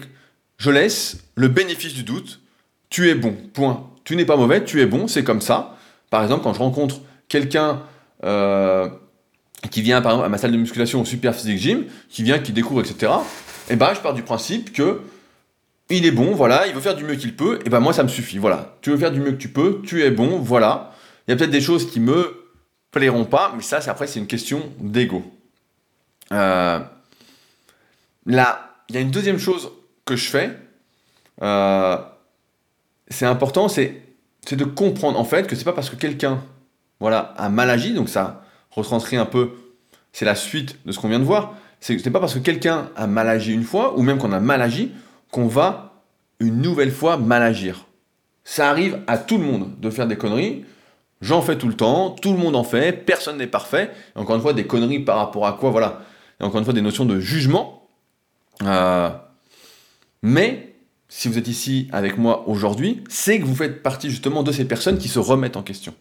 je 0.59 0.71
laisse 0.71 1.19
le 1.37 1.49
bénéfice 1.49 1.95
du 1.95 2.03
doute. 2.03 2.41
Tu 2.91 3.09
es 3.09 3.15
bon, 3.15 3.37
point. 3.53 3.89
Tu 4.05 4.17
n'es 4.17 4.25
pas 4.25 4.37
mauvais, 4.37 4.65
tu 4.65 4.81
es 4.81 4.87
bon, 4.87 5.07
c'est 5.07 5.25
comme 5.25 5.41
ça. 5.41 5.77
Par 6.11 6.23
exemple, 6.23 6.43
quand 6.43 6.53
je 6.53 6.59
rencontre 6.59 7.01
quelqu'un 7.29 7.83
euh, 8.25 8.89
qui 9.71 9.83
vient 9.83 10.03
par 10.03 10.23
à 10.23 10.29
ma 10.29 10.39
salle 10.39 10.53
de 10.53 10.57
musculation 10.57 11.01
au 11.01 11.05
Super 11.05 11.35
Physique 11.35 11.59
Gym, 11.59 11.85
qui 12.09 12.23
vient, 12.23 12.39
qui 12.39 12.53
découvre, 12.53 12.81
etc., 12.81 13.13
et 13.69 13.75
eh 13.75 13.77
ben 13.77 13.95
je 13.95 14.01
pars 14.01 14.15
du 14.15 14.23
principe 14.23 14.73
que 14.73 15.01
il 15.91 16.05
est 16.07 16.11
bon, 16.11 16.33
voilà, 16.35 16.67
il 16.67 16.75
veut 16.75 16.81
faire 16.81 16.97
du 16.97 17.05
mieux 17.05 17.15
qu'il 17.15 17.37
peut, 17.37 17.61
et 17.65 17.69
ben 17.69 17.79
moi 17.79 17.93
ça 17.93 18.03
me 18.03 18.09
suffit, 18.09 18.39
voilà. 18.39 18.77
Tu 18.81 18.91
veux 18.91 18.97
faire 18.97 19.13
du 19.13 19.21
mieux 19.21 19.33
que 19.33 19.37
tu 19.37 19.49
peux, 19.49 19.81
tu 19.85 20.03
es 20.03 20.11
bon, 20.11 20.39
voilà. 20.39 20.93
Il 21.27 21.31
y 21.31 21.35
a 21.35 21.37
peut-être 21.37 21.51
des 21.51 21.61
choses 21.61 21.89
qui 21.91 22.01
me 22.01 22.41
plairont 22.91 23.25
pas, 23.25 23.53
mais 23.57 23.63
ça, 23.63 23.79
après, 23.87 24.07
c'est 24.07 24.19
une 24.19 24.27
question 24.27 24.73
d'ego. 24.81 25.23
Euh, 26.33 26.81
là, 28.27 28.75
il 28.89 28.95
y 28.95 28.99
a 28.99 29.01
une 29.01 29.11
deuxième 29.11 29.39
chose 29.39 29.71
que 30.05 30.17
je 30.17 30.29
fais. 30.29 30.57
Euh, 31.43 31.97
c'est 33.09 33.27
important, 33.27 33.69
c'est 33.69 34.03
de 34.51 34.65
comprendre 34.65 35.19
en 35.19 35.25
fait 35.25 35.47
que 35.47 35.55
c'est 35.55 35.65
pas 35.65 35.73
parce 35.73 35.91
que 35.91 35.97
quelqu'un 35.97 36.43
voilà, 36.99 37.35
a 37.37 37.49
mal 37.49 37.71
agi, 37.71 37.95
donc 37.95 38.09
ça 38.09 38.45
retranscrit 38.71 39.17
un 39.17 39.27
peu, 39.27 39.53
c'est 40.13 40.25
la 40.25 40.35
suite 40.35 40.79
de 40.87 40.93
ce 40.93 40.99
qu'on 40.99 41.09
vient 41.09 41.19
de 41.19 41.25
voir. 41.25 41.55
C'est 41.81 42.11
pas 42.11 42.21
parce 42.21 42.35
que 42.35 42.41
quelqu'un 42.41 42.91
a 42.95 43.07
mal 43.07 43.27
agi 43.29 43.55
une 43.55 43.63
fois, 43.63 43.97
ou 43.97 44.03
même 44.03 44.19
qu'on 44.19 44.33
a 44.33 44.41
mal 44.41 44.61
agi, 44.61 44.93
qu'on 45.31 45.47
va 45.47 46.03
une 46.41 46.61
nouvelle 46.61 46.91
fois 46.91 47.17
mal 47.17 47.43
agir. 47.43 47.87
Ça 48.45 48.69
arrive 48.69 49.01
à 49.07 49.17
tout 49.17 49.39
le 49.39 49.45
monde 49.45 49.79
de 49.81 49.91
faire 49.91 50.07
des 50.07 50.17
conneries. 50.17 50.65
J'en 51.23 51.41
fais 51.41 51.57
tout 51.57 51.69
le 51.69 51.75
temps, 51.75 52.11
tout 52.11 52.33
le 52.33 52.39
monde 52.39 52.57
en 52.57 52.65
fait, 52.65 52.93
personne 53.05 53.39
n'est 53.39 53.47
parfait. 53.47 53.91
encore 54.15 54.37
une 54.37 54.43
fois, 54.43 54.53
des 54.53 54.67
conneries 54.67 55.01
par 55.01 55.17
rapport 55.17 55.47
à 55.47 55.55
quoi 55.55 55.71
Voilà, 55.71 56.01
et 56.41 56.45
encore 56.45 56.59
une 56.59 56.65
fois 56.65 56.75
des 56.75 56.83
notions 56.83 57.05
de 57.05 57.21
jugement. 57.21 57.89
Euh, 58.63 59.11
mais 60.23 60.75
si 61.09 61.29
vous 61.29 61.39
êtes 61.39 61.49
ici 61.49 61.89
avec 61.93 62.19
moi 62.19 62.49
aujourd'hui, 62.49 63.03
c'est 63.09 63.41
que 63.41 63.45
vous 63.45 63.55
faites 63.55 63.83
partie 63.83 64.11
justement 64.11 64.43
de 64.43 64.53
ces 64.53 64.65
personnes 64.65 64.99
qui 64.99 65.09
se 65.09 65.19
remettent 65.19 65.57
en 65.57 65.63
question, 65.63 65.95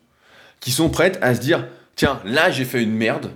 qui 0.60 0.72
sont 0.72 0.90
prêtes 0.90 1.18
à 1.22 1.36
se 1.36 1.40
dire 1.40 1.68
tiens, 1.96 2.22
là 2.26 2.52
j'ai 2.52 2.66
fait 2.66 2.82
une 2.82 2.92
merde, 2.92 3.32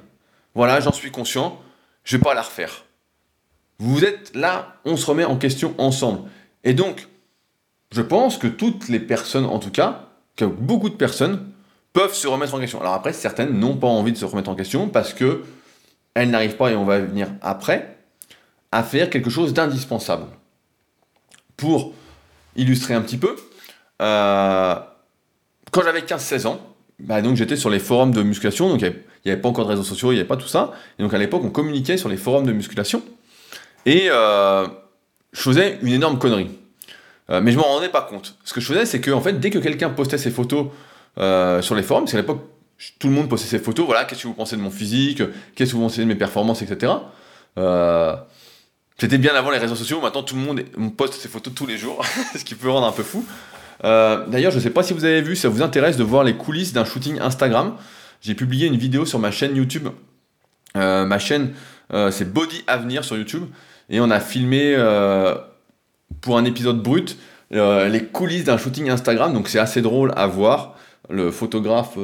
voilà, 0.56 0.80
j'en 0.80 0.92
suis 0.92 1.12
conscient, 1.12 1.60
je 2.04 2.18
vais 2.18 2.24
pas 2.24 2.34
la 2.34 2.42
refaire. 2.42 2.86
Vous 3.80 4.06
êtes 4.06 4.36
là, 4.36 4.78
on 4.86 4.96
se 4.96 5.06
remet 5.06 5.26
en 5.26 5.38
question 5.38 5.74
ensemble. 5.78 6.30
Et 6.64 6.74
donc, 6.74 7.08
je 7.92 8.02
pense 8.02 8.38
que 8.38 8.48
toutes 8.48 8.88
les 8.88 9.00
personnes, 9.00 9.46
en 9.46 9.60
tout 9.60 9.72
cas, 9.72 10.10
que 10.36 10.46
beaucoup 10.46 10.90
de 10.90 10.96
personnes 10.96 11.52
peuvent 11.92 12.14
se 12.14 12.28
remettre 12.28 12.54
en 12.54 12.60
question. 12.60 12.80
Alors 12.82 12.94
après, 12.94 13.14
certaines 13.14 13.60
n'ont 13.60 13.76
pas 13.76 13.88
envie 13.88 14.12
de 14.12 14.18
se 14.18 14.26
remettre 14.26 14.50
en 14.50 14.56
question 14.56 14.90
parce 14.90 15.14
que 15.14 15.44
elles 16.14 16.30
n'arrivent 16.30 16.58
pas, 16.58 16.72
et 16.72 16.76
on 16.76 16.86
va 16.86 17.00
venir 17.00 17.30
après, 17.42 17.98
à 18.72 18.84
faire 18.84 19.10
quelque 19.10 19.30
chose 19.30 19.54
d'indispensable. 19.54 20.26
Pour 21.58 21.94
illustrer 22.56 22.94
un 22.94 23.02
petit 23.02 23.18
peu, 23.18 23.36
euh, 24.02 24.76
quand 25.72 25.82
j'avais 25.84 26.02
15-16 26.02 26.48
ans, 26.48 26.60
bah 27.00 27.22
donc 27.22 27.36
j'étais 27.36 27.56
sur 27.56 27.70
les 27.70 27.80
forums 27.80 28.12
de 28.12 28.22
musculation, 28.22 28.70
donc 28.70 28.82
il 28.82 28.94
n'y 29.26 29.32
avait, 29.32 29.42
pas 29.42 29.50
encore 29.50 29.66
de 29.66 29.72
réseaux 29.72 29.84
sociaux, 29.84 30.12
il 30.12 30.16
n'y 30.16 30.20
avait 30.20 30.28
pas 30.28 30.38
tout 30.38 30.48
ça. 30.48 30.72
Et 31.00 31.04
donc 31.04 31.14
à 31.14 31.18
l'époque, 31.18 31.42
on 31.44 31.50
communiquait 31.50 31.98
sur 31.98 32.10
les 32.10 32.18
forums 32.18 32.46
de 32.46 32.54
musculation. 32.54 33.02
Et 33.86 34.08
euh, 34.10 34.68
je 35.32 35.42
faisais 35.42 35.80
une 35.82 35.94
énorme 35.94 36.20
connerie. 36.20 36.52
Euh, 37.30 37.42
mais 37.42 37.52
je 37.52 37.58
m'en 37.58 37.64
rendais 37.64 37.90
pas 37.90 38.02
compte. 38.02 38.38
Ce 38.44 38.54
que 38.54 38.62
je 38.62 38.68
faisais, 38.68 38.86
c'est 38.86 39.02
que 39.02 39.12
en 39.12 39.22
fait, 39.22 39.40
dès 39.40 39.50
que 39.50 39.60
quelqu'un 39.60 39.90
postait 39.90 40.18
ses 40.18 40.32
photos 40.32 40.68
sur 41.16 41.76
les 41.76 41.84
forums, 41.84 42.04
parce 42.04 42.12
qu'à 42.12 42.18
l'époque, 42.18 42.42
tout 43.00 43.08
le 43.08 43.14
monde 43.14 43.30
postait 43.30 43.48
ses 43.48 43.60
photos, 43.60 43.86
voilà, 43.86 44.06
qu'est-ce 44.06 44.24
que 44.24 44.28
vous 44.28 44.34
pensez 44.34 44.56
de 44.56 44.62
mon 44.62 44.72
physique, 44.72 45.22
qu'est-ce 45.56 45.72
que 45.72 45.78
vous 45.78 45.84
pensez 45.84 46.02
de 46.02 46.08
mes 46.08 46.16
performances, 46.16 46.62
etc. 46.62 46.92
C'était 49.04 49.18
bien 49.18 49.36
avant 49.36 49.50
les 49.50 49.58
réseaux 49.58 49.76
sociaux, 49.76 50.00
maintenant 50.02 50.24
tout 50.24 50.36
le 50.36 50.42
monde 50.42 50.64
poste 50.96 51.16
ses 51.16 51.28
photos 51.28 51.54
tous 51.54 51.66
les 51.66 51.78
jours, 51.78 52.06
ce 52.38 52.44
qui 52.44 52.56
peut 52.56 52.70
rendre 52.70 52.88
un 52.88 52.92
peu 52.92 53.04
fou. 53.04 53.26
Euh, 53.84 54.26
d'ailleurs, 54.28 54.52
je 54.52 54.58
ne 54.58 54.62
sais 54.62 54.70
pas 54.70 54.84
si 54.84 54.94
vous 54.94 55.06
avez 55.06 55.22
vu, 55.22 55.36
ça 55.36 55.50
vous 55.50 55.62
intéresse 55.62 55.98
de 55.98 56.04
voir 56.04 56.24
les 56.24 56.36
coulisses 56.36 56.74
d'un 56.74 56.86
shooting 56.86 57.20
Instagram. 57.20 57.76
J'ai 58.22 58.36
publié 58.36 58.68
une 58.68 58.78
vidéo 58.78 59.06
sur 59.06 59.20
ma 59.20 59.32
chaîne 59.32 59.56
YouTube. 59.56 59.90
Euh, 60.78 61.06
ma 61.06 61.20
chaîne, 61.20 61.54
euh, 61.92 62.12
c'est 62.12 62.32
Body 62.32 62.64
Avenir 62.68 63.04
sur 63.04 63.18
YouTube. 63.18 63.44
Et 63.90 64.00
on 64.00 64.10
a 64.10 64.20
filmé 64.20 64.78
pour 66.22 66.38
un 66.38 66.46
épisode 66.46 66.82
brut 66.82 67.18
les 67.52 68.06
coulisses 68.12 68.46
d'un 68.46 68.58
shooting 68.58 68.90
Instagram. 68.90 69.34
Donc 69.34 69.50
c'est 69.50 69.60
assez 69.60 69.82
drôle 69.82 70.14
à 70.16 70.26
voir. 70.28 70.78
Le 71.10 71.32
photographe 71.32 71.98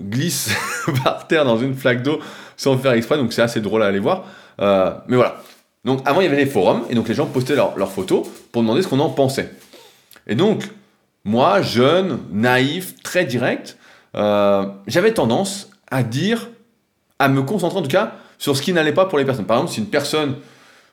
glisse 0.00 0.50
par 1.04 1.26
terre 1.26 1.44
dans 1.44 1.58
une 1.58 1.74
flaque 1.74 2.02
d'eau 2.02 2.18
sans 2.56 2.76
faire 2.76 2.92
exprès. 2.92 3.16
Donc 3.16 3.32
c'est 3.32 3.42
assez 3.42 3.60
drôle 3.60 3.82
à 3.82 3.86
aller 3.86 3.98
voir. 3.98 4.24
mais 4.58 5.16
voilà. 5.16 5.42
Donc 5.84 6.00
avant, 6.04 6.20
il 6.20 6.24
y 6.24 6.26
avait 6.26 6.36
les 6.36 6.46
forums, 6.46 6.84
et 6.90 6.94
donc 6.94 7.08
les 7.08 7.14
gens 7.14 7.26
postaient 7.26 7.56
leurs 7.56 7.90
photos 7.90 8.26
pour 8.52 8.62
demander 8.62 8.82
ce 8.82 8.88
qu'on 8.88 9.00
en 9.00 9.10
pensait. 9.10 9.50
Et 10.26 10.34
donc, 10.34 10.68
moi, 11.24 11.62
jeune, 11.62 12.20
naïf, 12.30 12.94
très 13.02 13.24
direct, 13.24 13.76
euh, 14.14 14.66
j'avais 14.86 15.12
tendance 15.12 15.70
à 15.90 16.02
dire, 16.02 16.48
à 17.18 17.28
me 17.28 17.42
concentrer 17.42 17.78
en 17.78 17.82
tout 17.82 17.88
cas 17.88 18.14
sur 18.38 18.56
ce 18.56 18.62
qui 18.62 18.72
n'allait 18.72 18.92
pas 18.92 19.06
pour 19.06 19.18
les 19.18 19.24
personnes. 19.24 19.46
Par 19.46 19.56
exemple, 19.56 19.72
si 19.72 19.80
une 19.80 19.86
personne 19.86 20.36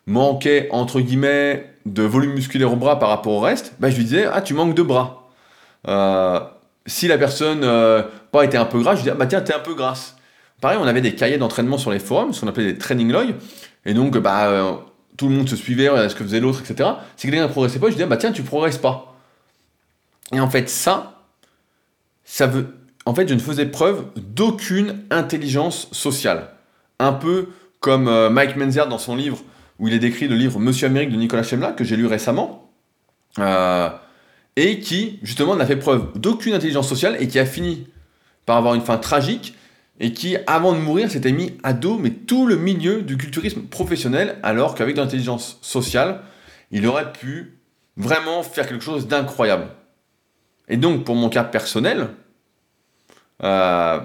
manquait, 0.07 0.67
entre 0.71 1.01
guillemets, 1.01 1.71
de 1.85 2.03
volume 2.03 2.33
musculaire 2.33 2.71
au 2.71 2.75
bras 2.75 2.99
par 2.99 3.09
rapport 3.09 3.33
au 3.33 3.39
reste, 3.39 3.73
bah, 3.79 3.89
je 3.89 3.97
lui 3.97 4.03
disais, 4.03 4.25
ah, 4.31 4.41
tu 4.41 4.53
manques 4.53 4.75
de 4.75 4.83
bras. 4.83 5.29
Si 6.89 7.07
la 7.07 7.17
personne 7.17 7.61
euh, 7.63 8.03
pas 8.31 8.43
était 8.43 8.57
un 8.57 8.65
peu 8.65 8.81
grasse, 8.81 9.03
je 9.03 9.09
ah, 9.09 9.13
bah 9.13 9.25
tiens, 9.27 9.41
t'es 9.41 9.53
un 9.53 9.59
peu 9.59 9.73
grasse. 9.73 10.15
Pareil, 10.59 10.77
on 10.81 10.87
avait 10.87 11.01
des 11.01 11.15
cahiers 11.15 11.37
d'entraînement 11.37 11.77
sur 11.77 11.91
les 11.91 11.99
forums, 11.99 12.33
ce 12.33 12.41
qu'on 12.41 12.47
appelait 12.47 12.73
des 12.73 12.77
training 12.77 13.11
logs, 13.11 13.35
et 13.85 13.93
donc, 13.93 14.17
bah, 14.17 14.49
euh, 14.49 14.73
tout 15.17 15.29
le 15.29 15.35
monde 15.35 15.47
se 15.47 15.55
suivait, 15.55 15.87
ce 16.09 16.15
que 16.15 16.23
faisait 16.23 16.39
l'autre, 16.39 16.61
etc. 16.61 16.89
Si 17.15 17.27
quelqu'un 17.27 17.43
ne 17.43 17.51
progressait 17.51 17.79
pas, 17.79 17.87
je 17.87 17.93
disais, 17.93 18.05
bah 18.05 18.17
tiens, 18.17 18.31
tu 18.31 18.43
progresses 18.43 18.77
pas. 18.77 19.15
Et 20.33 20.39
en 20.39 20.49
fait, 20.49 20.69
ça, 20.69 21.23
ça 22.23 22.47
veut. 22.47 22.75
En 23.05 23.15
fait, 23.15 23.27
je 23.27 23.33
ne 23.33 23.39
faisais 23.39 23.65
preuve 23.65 24.05
d'aucune 24.15 25.03
intelligence 25.09 25.87
sociale. 25.91 26.49
Un 26.99 27.13
peu 27.13 27.47
comme 27.79 28.07
euh, 28.07 28.29
Mike 28.29 28.55
Menzer 28.55 28.87
dans 28.87 28.97
son 28.97 29.15
livre, 29.15 29.39
où 29.79 29.87
il 29.87 29.93
est 29.93 29.99
décrit 29.99 30.27
le 30.27 30.35
livre 30.35 30.59
Monsieur 30.59 30.87
Amérique 30.87 31.11
de 31.11 31.15
Nicolas 31.15 31.43
Chemla, 31.43 31.71
que 31.71 31.83
j'ai 31.83 31.95
lu 31.95 32.05
récemment, 32.05 32.71
euh, 33.39 33.89
et 34.59 34.79
qui, 34.79 35.19
justement, 35.23 35.55
n'a 35.55 35.65
fait 35.65 35.77
preuve 35.77 36.11
d'aucune 36.15 36.53
intelligence 36.53 36.89
sociale 36.89 37.15
et 37.19 37.29
qui 37.29 37.39
a 37.39 37.45
fini 37.45 37.87
par 38.45 38.57
avoir 38.57 38.75
une 38.75 38.81
fin 38.81 38.97
tragique 38.97 39.55
et 40.01 40.11
qui, 40.11 40.35
avant 40.47 40.73
de 40.73 40.79
mourir, 40.79 41.09
s'était 41.09 41.31
mis 41.31 41.53
à 41.63 41.71
dos 41.71 41.97
mais 41.97 42.09
tout 42.09 42.45
le 42.45 42.57
milieu 42.57 43.01
du 43.01 43.17
culturisme 43.17 43.61
professionnel, 43.63 44.37
alors 44.43 44.75
qu'avec 44.75 44.97
l'intelligence 44.97 45.59
sociale, 45.61 46.21
il 46.71 46.85
aurait 46.87 47.13
pu 47.13 47.57
vraiment 47.95 48.43
faire 48.43 48.67
quelque 48.67 48.83
chose 48.83 49.07
d'incroyable. 49.07 49.67
Et 50.67 50.75
donc, 50.75 51.05
pour 51.05 51.15
mon 51.15 51.29
cas 51.29 51.45
personnel, 51.45 52.09
euh, 53.43 53.99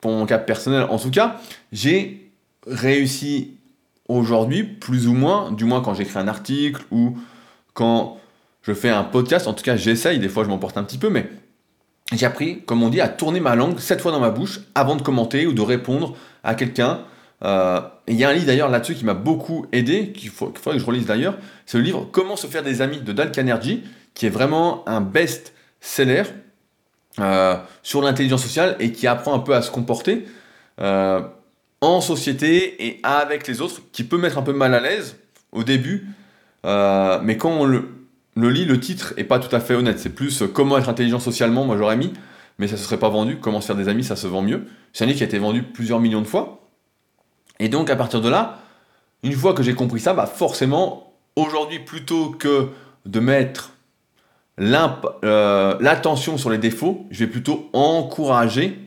pour 0.00 0.12
mon 0.12 0.24
cas 0.24 0.38
personnel 0.38 0.86
en 0.88 0.98
tout 0.98 1.10
cas, 1.10 1.36
j'ai 1.70 2.32
réussi 2.66 3.58
aujourd'hui, 4.08 4.64
plus 4.64 5.06
ou 5.06 5.12
moins, 5.12 5.52
du 5.52 5.64
moins 5.64 5.82
quand 5.82 5.92
j'écris 5.92 6.18
un 6.18 6.28
article 6.28 6.82
ou 6.90 7.18
quand 7.74 8.18
je 8.66 8.72
fais 8.72 8.90
un 8.90 9.04
podcast, 9.04 9.46
en 9.46 9.52
tout 9.52 9.62
cas 9.62 9.76
j'essaye, 9.76 10.18
des 10.18 10.28
fois 10.28 10.42
je 10.42 10.48
m'emporte 10.48 10.76
un 10.76 10.82
petit 10.82 10.98
peu, 10.98 11.08
mais 11.08 11.30
j'ai 12.12 12.26
appris, 12.26 12.62
comme 12.62 12.82
on 12.82 12.88
dit, 12.88 13.00
à 13.00 13.08
tourner 13.08 13.40
ma 13.40 13.54
langue 13.54 13.78
sept 13.78 14.00
fois 14.00 14.12
dans 14.12 14.20
ma 14.20 14.30
bouche 14.30 14.60
avant 14.74 14.96
de 14.96 15.02
commenter 15.02 15.46
ou 15.46 15.52
de 15.52 15.60
répondre 15.60 16.16
à 16.42 16.54
quelqu'un. 16.54 17.00
Euh, 17.44 17.80
il 18.08 18.14
y 18.14 18.24
a 18.24 18.28
un 18.28 18.32
livre 18.32 18.46
d'ailleurs 18.46 18.68
là-dessus 18.68 18.94
qui 18.94 19.04
m'a 19.04 19.14
beaucoup 19.14 19.66
aidé, 19.72 20.12
qu'il 20.12 20.30
faut, 20.30 20.52
faudrait 20.54 20.78
que 20.78 20.82
je 20.82 20.86
relise 20.86 21.06
d'ailleurs. 21.06 21.36
C'est 21.64 21.78
le 21.78 21.84
livre 21.84 22.08
Comment 22.10 22.36
se 22.36 22.46
faire 22.46 22.62
des 22.62 22.80
amis 22.80 23.00
de 23.00 23.12
Dal 23.12 23.30
Carnegie, 23.30 23.84
qui 24.14 24.26
est 24.26 24.30
vraiment 24.30 24.88
un 24.88 25.00
best-seller 25.00 26.24
euh, 27.20 27.56
sur 27.82 28.02
l'intelligence 28.02 28.42
sociale 28.42 28.76
et 28.78 28.92
qui 28.92 29.06
apprend 29.06 29.34
un 29.34 29.40
peu 29.40 29.54
à 29.54 29.62
se 29.62 29.70
comporter 29.70 30.26
euh, 30.80 31.22
en 31.80 32.00
société 32.00 32.86
et 32.86 33.00
avec 33.02 33.46
les 33.46 33.60
autres, 33.60 33.82
qui 33.92 34.04
peut 34.04 34.18
mettre 34.18 34.38
un 34.38 34.42
peu 34.42 34.52
mal 34.52 34.74
à 34.74 34.80
l'aise 34.80 35.16
au 35.52 35.62
début, 35.62 36.08
mais 36.64 37.36
quand 37.36 37.50
on 37.50 37.64
le, 37.64 37.96
le 38.36 38.50
lit, 38.50 38.66
le 38.66 38.78
titre 38.78 39.14
est 39.16 39.24
pas 39.24 39.38
tout 39.38 39.54
à 39.54 39.60
fait 39.60 39.74
honnête. 39.74 39.98
C'est 39.98 40.14
plus 40.14 40.42
euh, 40.42 40.46
comment 40.46 40.78
être 40.78 40.88
intelligent 40.88 41.18
socialement, 41.18 41.64
moi 41.64 41.76
j'aurais 41.76 41.96
mis, 41.96 42.12
mais 42.58 42.68
ça 42.68 42.76
se 42.76 42.84
serait 42.84 42.98
pas 42.98 43.08
vendu. 43.08 43.38
Comment 43.40 43.60
se 43.60 43.66
faire 43.66 43.76
des 43.76 43.88
amis, 43.88 44.04
ça 44.04 44.14
se 44.14 44.26
vend 44.26 44.42
mieux. 44.42 44.66
C'est 44.92 45.04
un 45.04 45.06
livre 45.06 45.18
qui 45.18 45.24
a 45.24 45.26
été 45.26 45.38
vendu 45.38 45.62
plusieurs 45.62 45.98
millions 45.98 46.20
de 46.20 46.26
fois. 46.26 46.68
Et 47.58 47.68
donc 47.68 47.90
à 47.90 47.96
partir 47.96 48.20
de 48.20 48.28
là, 48.28 48.58
une 49.22 49.32
fois 49.32 49.54
que 49.54 49.62
j'ai 49.62 49.74
compris 49.74 50.00
ça, 50.00 50.12
bah 50.12 50.26
forcément, 50.26 51.14
aujourd'hui, 51.34 51.78
plutôt 51.78 52.30
que 52.30 52.68
de 53.06 53.20
mettre 53.20 53.72
euh, 54.60 55.76
l'attention 55.80 56.36
sur 56.36 56.50
les 56.50 56.58
défauts, 56.58 57.06
je 57.10 57.24
vais 57.24 57.30
plutôt 57.30 57.70
encourager, 57.72 58.78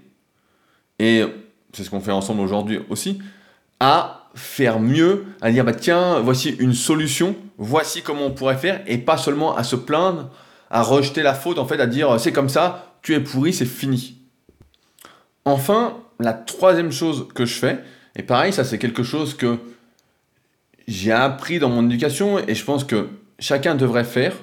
et 1.00 1.24
c'est 1.74 1.84
ce 1.84 1.90
qu'on 1.90 2.00
fait 2.00 2.12
ensemble 2.12 2.42
aujourd'hui 2.42 2.80
aussi, 2.90 3.20
à 3.80 4.30
faire 4.36 4.80
mieux, 4.80 5.26
à 5.42 5.52
dire 5.52 5.66
bah 5.66 5.74
tiens, 5.74 6.20
voici 6.20 6.56
une 6.60 6.74
solution, 6.74 7.36
voici 7.60 8.02
comment 8.02 8.26
on 8.26 8.32
pourrait 8.32 8.58
faire, 8.58 8.82
et 8.88 8.98
pas 8.98 9.18
seulement 9.18 9.56
à 9.56 9.64
se 9.64 9.76
plaindre, 9.76 10.30
à 10.72 10.82
rejeter 10.82 11.22
la 11.22 11.34
faute, 11.36 11.60
en 11.60 11.66
fait, 11.66 11.80
à 11.80 11.86
dire 11.86 12.20
c'est 12.20 12.32
comme 12.32 12.50
ça, 12.50 12.96
tu 13.02 13.14
es 13.14 13.20
pourri, 13.20 13.54
c'est 13.54 13.66
fini. 13.66 14.18
Enfin, 15.46 15.98
la 16.20 16.34
troisième 16.34 16.92
chose 16.92 17.28
que 17.36 17.46
je 17.46 17.54
fais, 17.54 17.80
et 18.16 18.24
pareil, 18.24 18.54
ça 18.54 18.64
c'est 18.64 18.80
quelque 18.80 19.04
chose 19.04 19.36
que 19.36 19.60
j'ai 20.88 21.12
appris 21.12 21.60
dans 21.60 21.70
mon 21.70 21.86
éducation, 21.86 22.40
et 22.40 22.56
je 22.56 22.64
pense 22.64 22.84
que 22.84 23.10
chacun 23.38 23.76
devrait 23.76 24.04
faire. 24.04 24.34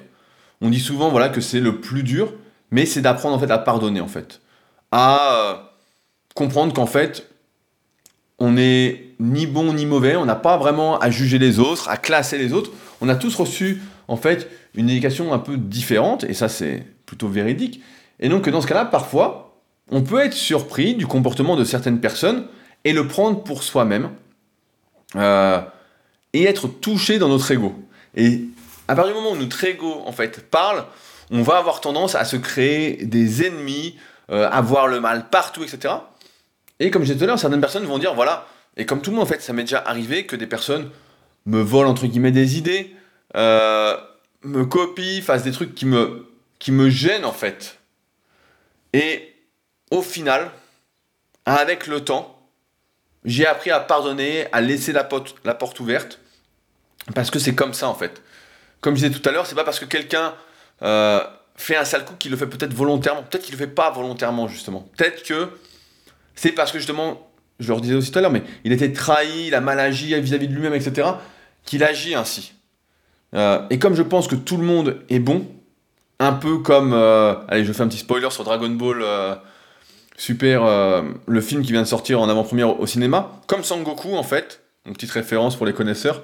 On 0.61 0.69
dit 0.69 0.79
souvent 0.79 1.09
voilà 1.09 1.29
que 1.29 1.41
c'est 1.41 1.59
le 1.59 1.79
plus 1.81 2.03
dur, 2.03 2.33
mais 2.71 2.85
c'est 2.85 3.01
d'apprendre 3.01 3.35
en 3.35 3.39
fait 3.39 3.51
à 3.51 3.57
pardonner 3.57 4.01
en 4.01 4.07
fait, 4.07 4.41
à 4.91 5.33
euh, 5.33 5.55
comprendre 6.35 6.73
qu'en 6.73 6.87
fait 6.87 7.29
on 8.39 8.51
n'est 8.51 9.13
ni 9.19 9.47
bon 9.47 9.73
ni 9.73 9.85
mauvais, 9.85 10.15
on 10.15 10.25
n'a 10.25 10.35
pas 10.35 10.57
vraiment 10.57 10.99
à 10.99 11.09
juger 11.09 11.39
les 11.39 11.59
autres, 11.59 11.89
à 11.89 11.97
classer 11.97 12.37
les 12.37 12.53
autres. 12.53 12.71
On 13.01 13.09
a 13.09 13.15
tous 13.15 13.35
reçu 13.35 13.81
en 14.07 14.17
fait 14.17 14.49
une 14.75 14.89
éducation 14.89 15.33
un 15.33 15.39
peu 15.39 15.57
différente, 15.57 16.23
et 16.23 16.33
ça 16.33 16.49
c'est 16.49 16.85
plutôt 17.05 17.27
véridique. 17.27 17.81
Et 18.19 18.29
donc 18.29 18.49
dans 18.49 18.61
ce 18.61 18.67
cas-là, 18.67 18.85
parfois, 18.85 19.61
on 19.89 20.01
peut 20.01 20.19
être 20.19 20.33
surpris 20.33 20.95
du 20.95 21.07
comportement 21.07 21.55
de 21.55 21.63
certaines 21.63 21.99
personnes 21.99 22.47
et 22.83 22.93
le 22.93 23.07
prendre 23.07 23.43
pour 23.43 23.63
soi-même, 23.63 24.11
euh, 25.15 25.59
et 26.33 26.43
être 26.43 26.67
touché 26.67 27.19
dans 27.19 27.29
notre 27.29 27.49
ego. 27.51 27.75
Et 28.15 28.41
à 28.87 28.95
partir 28.95 29.13
du 29.13 29.19
moment 29.19 29.35
où 29.35 29.39
notre 29.39 29.63
ego 29.63 30.01
en 30.05 30.11
fait 30.11 30.49
parle, 30.49 30.85
on 31.31 31.41
va 31.41 31.57
avoir 31.57 31.81
tendance 31.81 32.15
à 32.15 32.25
se 32.25 32.37
créer 32.37 33.05
des 33.05 33.45
ennemis, 33.45 33.95
euh, 34.31 34.49
à 34.51 34.61
voir 34.61 34.87
le 34.87 34.99
mal 34.99 35.29
partout, 35.29 35.63
etc. 35.63 35.93
Et 36.79 36.91
comme 36.91 37.03
je 37.03 37.07
disais 37.07 37.17
tout 37.17 37.23
à 37.25 37.27
l'heure, 37.27 37.39
certaines 37.39 37.61
personnes 37.61 37.85
vont 37.85 37.97
dire, 37.97 38.13
voilà, 38.13 38.47
et 38.75 38.85
comme 38.85 39.01
tout 39.01 39.09
le 39.09 39.15
monde 39.15 39.25
en 39.25 39.29
fait, 39.29 39.41
ça 39.41 39.53
m'est 39.53 39.63
déjà 39.63 39.83
arrivé 39.85 40.25
que 40.25 40.35
des 40.35 40.47
personnes 40.47 40.89
me 41.47 41.61
volent 41.61 41.89
entre 41.89 42.05
guillemets 42.05 42.31
des 42.31 42.57
idées, 42.57 42.93
euh, 43.35 43.97
me 44.43 44.65
copient, 44.65 45.21
fassent 45.21 45.43
des 45.43 45.51
trucs 45.51 45.73
qui 45.73 45.85
me, 45.85 46.27
qui 46.59 46.71
gênent 46.91 47.25
en 47.25 47.33
fait. 47.33 47.79
Et 48.93 49.33
au 49.89 50.01
final, 50.01 50.51
avec 51.45 51.87
le 51.87 52.03
temps, 52.03 52.37
j'ai 53.25 53.47
appris 53.47 53.71
à 53.71 53.79
pardonner, 53.79 54.45
à 54.51 54.61
laisser 54.61 54.91
la 54.91 55.03
porte, 55.03 55.79
ouverte, 55.79 56.19
parce 57.15 57.31
que 57.31 57.39
c'est 57.39 57.55
comme 57.55 57.73
ça 57.73 57.87
en 57.87 57.95
fait. 57.95 58.21
Comme 58.81 58.95
je 58.95 59.07
disais 59.07 59.19
tout 59.19 59.27
à 59.27 59.31
l'heure, 59.31 59.47
c'est 59.47 59.55
pas 59.55 59.63
parce 59.63 59.79
que 59.79 59.85
quelqu'un 59.85 60.35
euh, 60.83 61.23
fait 61.55 61.75
un 61.75 61.85
sale 61.85 62.05
coup 62.05 62.13
qu'il 62.19 62.31
le 62.31 62.37
fait 62.37 62.47
peut-être 62.47 62.73
volontairement, 62.73 63.23
peut-être 63.23 63.43
qu'il 63.43 63.53
le 63.53 63.59
fait 63.59 63.67
pas 63.67 63.89
volontairement 63.89 64.47
justement. 64.47 64.87
Peut-être 64.97 65.23
que 65.23 65.49
c'est 66.35 66.51
parce 66.51 66.71
que 66.71 66.77
justement, 66.77 67.29
je 67.59 67.73
le 67.73 67.79
disais 67.79 67.95
aussi 67.95 68.11
tout 68.11 68.19
à 68.19 68.21
l'heure, 68.21 68.31
mais 68.31 68.43
il 68.63 68.71
était 68.71 68.91
trahi, 68.91 69.47
il 69.47 69.55
a 69.55 69.61
mal 69.61 69.79
agi 69.79 70.19
vis-à-vis 70.19 70.47
de 70.47 70.53
lui-même, 70.53 70.75
etc., 70.75 71.07
qu'il 71.67 71.83
agit 71.83 72.15
ainsi. 72.15 72.53
Euh, 73.35 73.61
et 73.69 73.77
comme 73.77 73.93
je 73.93 74.01
pense 74.01 74.27
que 74.27 74.35
tout 74.35 74.57
le 74.57 74.63
monde 74.63 75.03
est 75.09 75.19
bon, 75.19 75.45
un 76.17 76.33
peu 76.33 76.57
comme, 76.59 76.93
euh, 76.93 77.35
allez, 77.47 77.63
je 77.63 77.73
fais 77.73 77.83
un 77.83 77.87
petit 77.87 77.99
spoiler 77.99 78.31
sur 78.31 78.43
Dragon 78.43 78.69
Ball 78.69 79.01
euh, 79.03 79.35
Super, 80.17 80.63
le 81.27 81.41
film 81.41 81.61
qui 81.61 81.71
vient 81.71 81.83
de 81.83 81.87
sortir 81.87 82.19
en 82.19 82.27
avant-première 82.27 82.79
au 82.79 82.87
cinéma, 82.87 83.39
comme 83.45 83.63
Sangoku 83.63 84.15
en 84.15 84.23
fait, 84.23 84.63
une 84.87 84.93
petite 84.93 85.11
référence 85.11 85.55
pour 85.55 85.67
les 85.67 85.73
connaisseurs, 85.73 86.23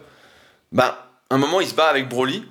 bah, 0.72 1.12
un 1.30 1.38
moment 1.38 1.62
il 1.62 1.68
se 1.68 1.76
bat 1.76 1.90
avec 1.90 2.10
Broly, 2.10 2.44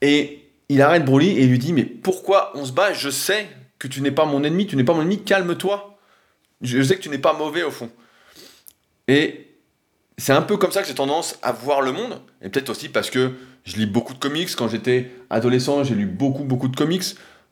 et 0.00 0.50
il 0.68 0.82
arrête 0.82 1.04
Broly 1.04 1.38
et 1.38 1.46
lui 1.46 1.60
dit, 1.60 1.72
mais 1.72 1.84
pourquoi 1.84 2.50
on 2.56 2.64
se 2.64 2.72
bat? 2.72 2.92
Je 2.92 3.08
sais 3.08 3.46
que 3.78 3.86
tu 3.86 4.00
n'es 4.00 4.10
pas 4.10 4.24
mon 4.24 4.42
ennemi, 4.42 4.66
tu 4.66 4.74
n'es 4.74 4.82
pas 4.82 4.94
mon 4.94 5.02
ennemi, 5.02 5.22
calme-toi. 5.22 5.98
Je 6.62 6.82
sais 6.82 6.96
que 6.96 7.02
tu 7.02 7.08
n'es 7.08 7.18
pas 7.18 7.34
mauvais 7.34 7.62
au 7.62 7.70
fond. 7.70 7.90
Et 9.06 9.49
c'est 10.20 10.32
un 10.32 10.42
peu 10.42 10.56
comme 10.56 10.70
ça 10.70 10.82
que 10.82 10.88
j'ai 10.88 10.94
tendance 10.94 11.38
à 11.42 11.52
voir 11.52 11.80
le 11.80 11.92
monde, 11.92 12.20
et 12.42 12.48
peut-être 12.48 12.70
aussi 12.70 12.88
parce 12.88 13.10
que 13.10 13.32
je 13.64 13.76
lis 13.76 13.86
beaucoup 13.86 14.14
de 14.14 14.18
comics. 14.18 14.54
Quand 14.56 14.68
j'étais 14.68 15.10
adolescent, 15.28 15.84
j'ai 15.84 15.94
lu 15.94 16.06
beaucoup, 16.06 16.44
beaucoup 16.44 16.68
de 16.68 16.76
comics. 16.76 17.04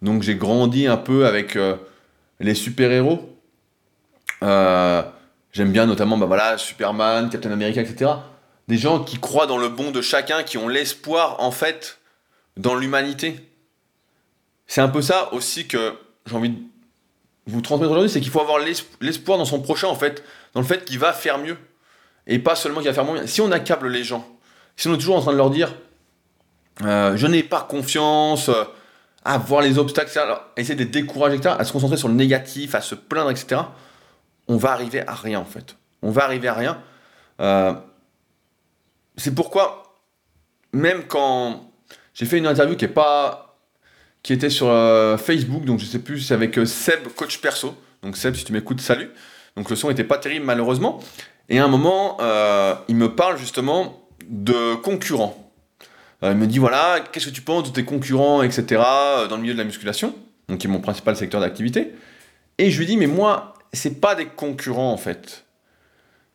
Donc 0.03 0.23
j'ai 0.23 0.37
grandi 0.37 0.87
un 0.87 0.97
peu 0.97 1.27
avec 1.27 1.57
euh, 1.57 1.77
les 2.41 2.55
super-héros. 2.55 3.37
Euh, 4.43 5.03
j'aime 5.53 5.73
bien 5.73 5.87
notamment 5.87 6.17
bah 6.17 6.27
voilà, 6.27 6.59
Superman, 6.59 7.29
Captain 7.31 7.51
America, 7.51 7.81
etc. 7.81 8.13
Des 8.69 8.79
gens 8.79 9.03
qui 9.03 9.19
croient 9.19 9.47
dans 9.47 9.59
le 9.59 9.69
bon 9.69 9.91
de 9.91 10.01
chacun, 10.01 10.43
qui 10.43 10.59
ont 10.59 10.69
l'espoir 10.69 11.37
en 11.41 11.51
fait 11.51 11.99
dans 12.57 12.75
l'humanité. 12.75 13.41
C'est 14.67 14.81
un 14.81 14.89
peu 14.89 15.03
ça 15.03 15.33
aussi 15.33 15.67
que 15.67 15.95
j'ai 16.27 16.37
envie 16.37 16.51
de 16.51 16.59
vous 17.47 17.63
transmettre 17.63 17.91
aujourd'hui, 17.91 18.11
c'est 18.11 18.21
qu'il 18.21 18.31
faut 18.31 18.41
avoir 18.41 18.59
l'espoir 19.01 19.39
dans 19.39 19.47
son 19.47 19.61
prochain 19.61 19.89
en 19.89 19.95
fait, 19.95 20.23
dans 20.53 20.61
le 20.61 20.67
fait 20.67 20.85
qu'il 20.85 20.99
va 20.99 21.13
faire 21.13 21.39
mieux. 21.39 21.57
Et 22.29 22.39
pas 22.39 22.55
seulement 22.55 22.81
qu'il 22.81 22.89
va 22.89 22.95
faire 22.95 23.05
moins. 23.05 23.27
Si 23.27 23.41
on 23.41 23.51
accable 23.51 23.89
les 23.89 24.05
gens, 24.05 24.27
si 24.77 24.87
on 24.87 24.95
est 24.95 24.99
toujours 24.99 25.17
en 25.17 25.23
train 25.23 25.33
de 25.33 25.39
leur 25.39 25.51
dire 25.51 25.75
euh, 26.85 27.17
je 27.17 27.27
n'ai 27.27 27.43
pas 27.43 27.63
confiance, 27.63 28.49
euh, 28.49 28.65
à 29.25 29.39
voir 29.39 29.63
les 29.63 29.79
obstacles, 29.79 30.11
etc., 30.11 30.27
essayer 30.57 30.75
de 30.75 30.85
les 30.85 30.91
décourager, 30.91 31.37
etc., 31.37 31.57
à 31.59 31.65
se 31.65 31.73
concentrer 31.73 31.97
sur 31.97 32.09
le 32.09 32.15
négatif, 32.15 32.75
à 32.75 32.81
se 32.81 32.95
plaindre, 32.95 33.31
etc., 33.31 33.63
on 34.47 34.57
va 34.57 34.73
arriver 34.73 35.07
à 35.07 35.15
rien 35.15 35.41
en 35.41 35.45
fait. 35.45 35.77
On 36.03 36.11
va 36.11 36.25
arriver 36.25 36.49
à 36.49 36.55
rien. 36.55 36.83
Euh, 37.41 37.75
c'est 39.17 39.35
pourquoi, 39.35 40.01
même 40.73 41.05
quand 41.07 41.71
j'ai 42.15 42.25
fait 42.25 42.39
une 42.39 42.47
interview 42.47 42.77
qui 42.77 42.85
est 42.85 42.89
pas 42.89 43.45
qui 44.23 44.33
était 44.33 44.51
sur 44.51 44.67
Facebook, 45.19 45.65
donc 45.65 45.79
je 45.79 45.85
sais 45.85 46.01
plus, 46.01 46.21
c'est 46.21 46.35
avec 46.35 46.59
Seb, 46.67 47.09
coach 47.15 47.41
perso. 47.41 47.77
Donc 48.03 48.17
Seb, 48.17 48.35
si 48.35 48.45
tu 48.45 48.53
m'écoutes, 48.53 48.81
salut. 48.81 49.11
Donc 49.57 49.71
le 49.71 49.77
son 49.77 49.91
était 49.91 50.05
pas 50.05 50.19
terrible 50.19 50.45
malheureusement. 50.45 51.01
Et 51.49 51.59
à 51.59 51.65
un 51.65 51.69
moment, 51.69 52.19
il 52.89 52.97
me 52.97 53.15
parle 53.15 53.39
justement 53.39 54.09
de 54.29 54.75
concurrents. 54.75 55.49
Euh, 56.23 56.33
il 56.33 56.39
me 56.39 56.47
dit 56.47 56.59
voilà, 56.59 57.01
qu'est-ce 57.13 57.27
que 57.27 57.35
tu 57.35 57.43
penses 57.43 57.65
de 57.65 57.71
tes 57.71 57.85
concurrents, 57.85 58.43
etc., 58.43 58.83
euh, 58.85 59.29
dans 59.29 59.37
le 59.37 59.43
milieu 59.43 59.55
de 59.55 59.59
la 59.59 59.65
musculation, 59.65 60.15
qui 60.59 60.67
est 60.67 60.71
mon 60.71 60.81
principal 60.81 61.17
secteur 61.17 61.41
d'activité. 61.41 61.93
Et 62.59 62.71
je 62.71 62.79
lui 62.79 62.87
dis 62.87 62.97
mais 62.97 63.07
moi, 63.07 63.55
c'est 63.73 64.01
pas 64.01 64.15
des 64.15 64.27
concurrents 64.27 64.93
en 64.93 64.97
fait. 64.97 65.45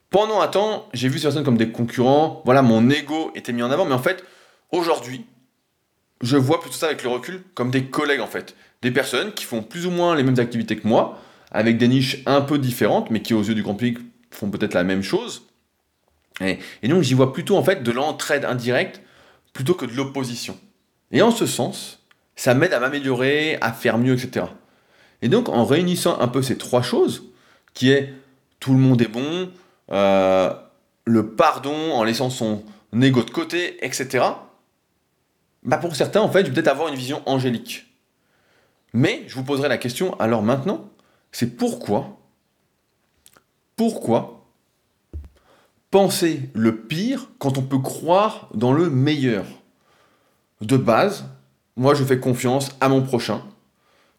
Pendant 0.10 0.42
un 0.42 0.48
temps, 0.48 0.88
j'ai 0.94 1.10
vu 1.10 1.18
ces 1.18 1.24
personnes 1.24 1.44
comme 1.44 1.58
des 1.58 1.72
concurrents, 1.72 2.44
voilà, 2.46 2.62
mon 2.62 2.90
ego 2.90 3.32
était 3.36 3.52
mis 3.52 3.64
en 3.64 3.72
avant, 3.72 3.86
mais 3.86 3.96
en 3.96 4.00
fait, 4.00 4.24
aujourd'hui, 4.72 5.26
je 6.22 6.38
vois 6.38 6.62
plutôt 6.62 6.76
ça 6.76 6.86
avec 6.86 7.04
le 7.04 7.10
recul 7.10 7.42
comme 7.56 7.72
des 7.72 7.86
collègues 7.86 8.22
en 8.22 8.28
fait. 8.28 8.56
Des 8.84 8.92
personnes 8.92 9.34
qui 9.34 9.44
font 9.44 9.64
plus 9.64 9.86
ou 9.86 9.92
moins 9.92 10.16
les 10.16 10.24
mêmes 10.24 10.40
activités 10.40 10.78
que 10.78 10.88
moi, 10.88 11.20
avec 11.52 11.78
des 11.78 11.88
niches 11.88 12.20
un 12.26 12.42
peu 12.42 12.58
différentes, 12.58 13.10
mais 13.10 13.22
qui 13.22 13.34
aux 13.34 13.44
yeux 13.44 13.56
du 13.56 13.64
grand 13.64 13.76
public 13.76 13.98
font 14.34 14.50
peut-être 14.50 14.74
la 14.74 14.84
même 14.84 15.04
chose. 15.04 15.48
Et, 16.42 16.60
donc 16.88 17.04
j'y 17.04 17.14
vois 17.14 17.32
plutôt 17.32 17.58
en 17.58 17.64
fait 17.64 17.84
de 17.84 17.92
l'entraide 17.92 18.46
indirecte 18.46 19.02
plutôt 19.54 19.76
que 19.76 19.86
de 19.86 19.94
l'opposition. 19.94 20.58
Et 21.12 21.22
en 21.22 21.32
ce 21.32 21.46
sens, 21.46 22.04
ça 22.36 22.56
m'aide 22.56 22.74
à 22.74 22.80
m'améliorer, 22.80 23.58
à 23.62 23.72
faire 23.72 23.98
mieux, 23.98 24.14
etc. 24.14 24.48
Et 25.22 25.30
donc, 25.30 25.48
en 25.48 25.64
réunissant 25.64 26.20
un 26.20 26.28
peu 26.28 26.42
ces 26.42 26.58
trois 26.58 26.82
choses, 26.82 27.24
qui 27.74 27.92
est 27.92 28.14
tout 28.60 28.74
le 28.74 28.80
monde 28.80 29.02
est 29.02 29.08
bon, 29.08 29.52
euh, 29.92 30.54
le 31.06 31.36
pardon 31.36 31.94
en 31.94 32.04
laissant 32.04 32.30
son 32.30 32.64
ego 33.00 33.24
de 33.24 33.30
côté, 33.30 33.84
etc., 33.86 34.26
bah 35.64 35.78
pour 35.78 35.96
certains, 35.96 36.22
en 36.22 36.30
fait, 36.30 36.42
je 36.42 36.48
vais 36.48 36.54
peut-être 36.54 36.68
avoir 36.68 36.90
une 36.90 36.96
vision 36.96 37.22
angélique. 37.26 37.86
Mais 38.94 39.24
je 39.28 39.36
vous 39.36 39.44
poserai 39.44 39.70
la 39.70 39.78
question, 39.78 40.20
alors 40.20 40.44
maintenant, 40.44 40.90
c'est 41.32 41.56
pourquoi, 41.56 42.20
pourquoi 43.84 44.46
penser 45.92 46.50
le 46.54 46.84
pire 46.84 47.28
quand 47.38 47.58
on 47.58 47.64
peut 47.64 47.80
croire 47.80 48.48
dans 48.54 48.72
le 48.72 48.90
meilleur? 48.90 49.44
De 50.62 50.78
base, 50.78 51.26
moi 51.76 51.94
je 51.94 52.06
fais 52.06 52.18
confiance 52.18 52.70
à 52.80 52.88
mon 52.88 53.02
prochain, 53.02 53.44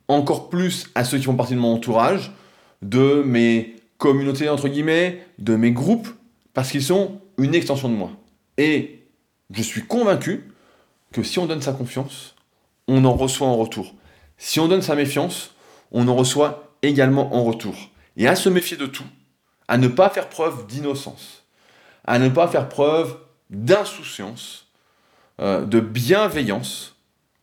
encore 0.07 0.51
plus 0.51 0.91
à 0.95 1.03
ceux 1.03 1.17
qui 1.17 1.25
font 1.25 1.35
partie 1.35 1.55
de 1.55 1.61
mon 1.61 1.73
entourage, 1.73 2.33
de 2.83 3.23
mes 3.25 3.77
communautés 3.97 4.51
entre 4.51 4.69
guillemets, 4.69 5.27
de 5.39 5.57
mes 5.57 5.73
groupes, 5.73 6.09
parce 6.53 6.71
qu'ils 6.71 6.83
sont 6.83 7.23
une 7.39 7.55
extension 7.55 7.89
de 7.89 7.95
moi. 7.95 8.11
Et 8.59 9.07
je 9.51 9.63
suis 9.63 9.87
convaincu 9.87 10.53
que 11.11 11.23
si 11.23 11.39
on 11.39 11.47
donne 11.47 11.63
sa 11.63 11.73
confiance, 11.73 12.35
on 12.87 13.03
en 13.07 13.15
reçoit 13.15 13.49
en 13.49 13.57
retour. 13.57 13.95
Si 14.37 14.61
on 14.61 14.69
donne 14.69 14.83
sa 14.83 14.95
méfiance, 14.95 15.55
on 15.91 16.07
en 16.09 16.17
reçoit 16.17 16.75
également 16.83 17.35
en 17.35 17.45
retour. 17.45 17.75
Et 18.19 18.29
à 18.29 18.37
se 18.37 18.51
méfier 18.51 18.77
de 18.77 18.85
tout, 18.85 19.07
à 19.69 19.79
ne 19.79 19.89
pas 19.89 20.11
faire 20.11 20.29
preuve 20.29 20.67
d'innocence 20.67 21.45
à 22.05 22.19
ne 22.19 22.29
pas 22.29 22.49
faire 22.49 22.69
preuve 22.69 23.17
d'insouciance, 23.51 24.67
euh, 25.41 25.65
de 25.65 25.81
bienveillance. 25.81 26.97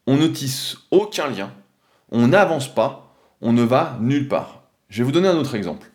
On 0.08 0.18
ne 0.18 0.28
tisse 0.28 0.78
aucun 0.92 1.30
lien, 1.30 1.52
on 2.12 2.28
n'avance 2.30 2.74
pas, 2.74 3.14
on 3.42 3.54
ne 3.54 3.64
va 3.64 3.98
nulle 4.02 4.28
part. 4.28 4.64
Je 4.90 5.00
vais 5.00 5.04
vous 5.04 5.12
donner 5.12 5.28
un 5.28 5.38
autre 5.38 5.56
exemple. 5.56 5.88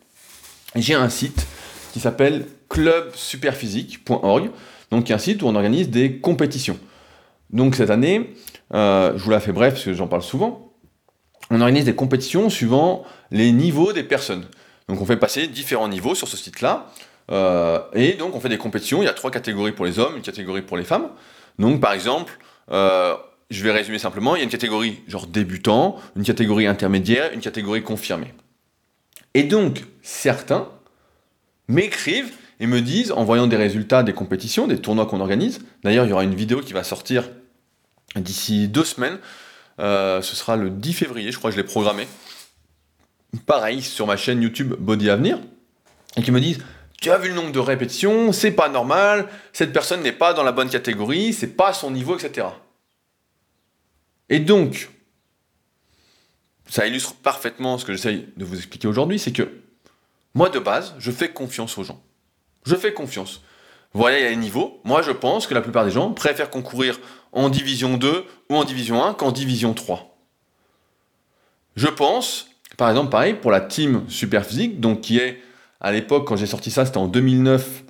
J'ai 0.75 0.93
un 0.93 1.09
site 1.09 1.45
qui 1.93 1.99
s'appelle 1.99 2.47
clubsuperphysique.org, 2.69 4.49
donc 4.91 5.11
un 5.11 5.17
site 5.17 5.41
où 5.41 5.47
on 5.47 5.55
organise 5.55 5.89
des 5.89 6.19
compétitions. 6.19 6.79
Donc 7.49 7.75
cette 7.75 7.89
année, 7.89 8.33
euh, 8.73 9.13
je 9.17 9.23
vous 9.23 9.29
la 9.29 9.39
fais 9.39 9.53
bref 9.53 9.75
parce 9.75 9.85
que 9.85 9.93
j'en 9.93 10.07
parle 10.07 10.23
souvent, 10.23 10.73
on 11.49 11.61
organise 11.61 11.85
des 11.85 11.95
compétitions 11.95 12.49
suivant 12.49 13.05
les 13.31 13.51
niveaux 13.53 13.93
des 13.93 14.03
personnes. 14.03 14.45
Donc 14.87 15.01
on 15.01 15.05
fait 15.05 15.17
passer 15.17 15.47
différents 15.47 15.89
niveaux 15.89 16.15
sur 16.15 16.27
ce 16.27 16.37
site-là. 16.37 16.87
Euh, 17.29 17.79
et 17.93 18.13
donc 18.13 18.35
on 18.35 18.39
fait 18.39 18.49
des 18.49 18.57
compétitions, 18.57 19.01
il 19.01 19.05
y 19.05 19.09
a 19.09 19.13
trois 19.13 19.31
catégories 19.31 19.73
pour 19.73 19.85
les 19.85 19.99
hommes, 19.99 20.15
une 20.15 20.21
catégorie 20.21 20.61
pour 20.61 20.77
les 20.77 20.85
femmes. 20.85 21.09
Donc 21.59 21.81
par 21.81 21.91
exemple, 21.91 22.37
euh, 22.71 23.15
je 23.49 23.63
vais 23.63 23.71
résumer 23.71 23.99
simplement, 23.99 24.35
il 24.35 24.39
y 24.39 24.41
a 24.41 24.45
une 24.45 24.49
catégorie 24.49 25.01
genre 25.07 25.27
débutant, 25.27 25.97
une 26.15 26.23
catégorie 26.23 26.67
intermédiaire, 26.67 27.33
une 27.33 27.41
catégorie 27.41 27.83
confirmée. 27.83 28.33
Et 29.33 29.43
donc 29.43 29.83
certains 30.01 30.69
m'écrivent 31.67 32.33
et 32.59 32.67
me 32.67 32.81
disent, 32.81 33.11
en 33.11 33.23
voyant 33.23 33.45
des 33.47 33.57
résultats 33.57 34.03
des 34.03 34.13
compétitions, 34.13 34.67
des 34.67 34.79
tournois 34.79 35.05
qu'on 35.05 35.19
organise, 35.19 35.59
d'ailleurs 35.83 36.05
il 36.05 36.09
y 36.09 36.13
aura 36.13 36.23
une 36.23 36.35
vidéo 36.35 36.61
qui 36.61 36.73
va 36.73 36.83
sortir 36.83 37.29
d'ici 38.15 38.67
deux 38.69 38.85
semaines, 38.85 39.19
euh, 39.79 40.21
ce 40.21 40.35
sera 40.35 40.55
le 40.55 40.69
10 40.69 40.93
février, 40.93 41.31
je 41.31 41.37
crois 41.37 41.51
que 41.51 41.57
je 41.57 41.61
l'ai 41.61 41.67
programmé, 41.67 42.07
pareil 43.45 43.81
sur 43.81 44.07
ma 44.07 44.17
chaîne 44.17 44.41
YouTube 44.41 44.73
Body 44.79 45.09
Avenir, 45.09 45.39
et 46.15 46.23
qui 46.23 46.31
me 46.31 46.39
disent 46.39 46.59
tu 46.99 47.11
as 47.11 47.17
vu 47.17 47.29
le 47.29 47.35
nombre 47.35 47.51
de 47.51 47.59
répétitions, 47.59 48.31
c'est 48.31 48.51
pas 48.51 48.69
normal, 48.69 49.27
cette 49.53 49.71
personne 49.71 50.01
n'est 50.01 50.11
pas 50.11 50.33
dans 50.33 50.43
la 50.43 50.51
bonne 50.51 50.69
catégorie, 50.69 51.31
c'est 51.31 51.55
pas 51.55 51.73
son 51.73 51.91
niveau, 51.91 52.17
etc. 52.17 52.47
Et 54.29 54.39
donc, 54.39 54.89
ça 56.67 56.87
illustre 56.87 57.13
parfaitement 57.15 57.77
ce 57.77 57.85
que 57.85 57.93
j'essaye 57.93 58.27
de 58.35 58.45
vous 58.45 58.57
expliquer 58.57 58.87
aujourd'hui, 58.87 59.19
c'est 59.19 59.31
que 59.31 59.61
moi 60.33 60.49
de 60.49 60.59
base, 60.59 60.95
je 60.97 61.11
fais 61.11 61.29
confiance 61.29 61.77
aux 61.77 61.83
gens. 61.83 62.01
Je 62.65 62.75
fais 62.75 62.93
confiance. 62.93 63.41
Voilà, 63.93 64.19
il 64.19 64.23
y 64.23 64.27
a 64.27 64.29
les 64.29 64.35
niveaux. 64.35 64.81
Moi, 64.83 65.01
je 65.01 65.11
pense 65.11 65.47
que 65.47 65.53
la 65.53 65.61
plupart 65.61 65.85
des 65.85 65.91
gens 65.91 66.11
préfèrent 66.11 66.49
concourir 66.49 66.99
en 67.31 67.49
division 67.49 67.97
2 67.97 68.25
ou 68.49 68.55
en 68.55 68.63
division 68.63 69.03
1 69.03 69.13
qu'en 69.13 69.31
division 69.31 69.73
3. 69.73 70.17
Je 71.75 71.87
pense, 71.87 72.49
par 72.77 72.89
exemple, 72.89 73.09
pareil, 73.09 73.33
pour 73.33 73.51
la 73.51 73.59
team 73.59 74.03
Superphysique, 74.07 74.79
donc 74.79 75.01
qui 75.01 75.17
est 75.17 75.41
à 75.81 75.91
l'époque, 75.91 76.27
quand 76.27 76.35
j'ai 76.35 76.45
sorti 76.45 76.71
ça, 76.71 76.85
c'était 76.85 76.97
en 76.97 77.07
2009, 77.07 77.83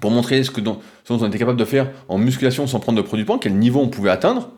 pour 0.00 0.10
montrer 0.10 0.42
ce, 0.42 0.50
que 0.50 0.60
dont, 0.60 0.80
on 1.08 1.26
était 1.26 1.38
capable 1.38 1.58
de 1.58 1.64
faire 1.64 1.90
en 2.08 2.18
musculation 2.18 2.66
sans 2.66 2.80
prendre 2.80 2.96
de 2.96 3.06
produits 3.06 3.26
quel 3.40 3.54
niveau 3.54 3.80
on 3.80 3.88
pouvait 3.88 4.10
atteindre. 4.10 4.50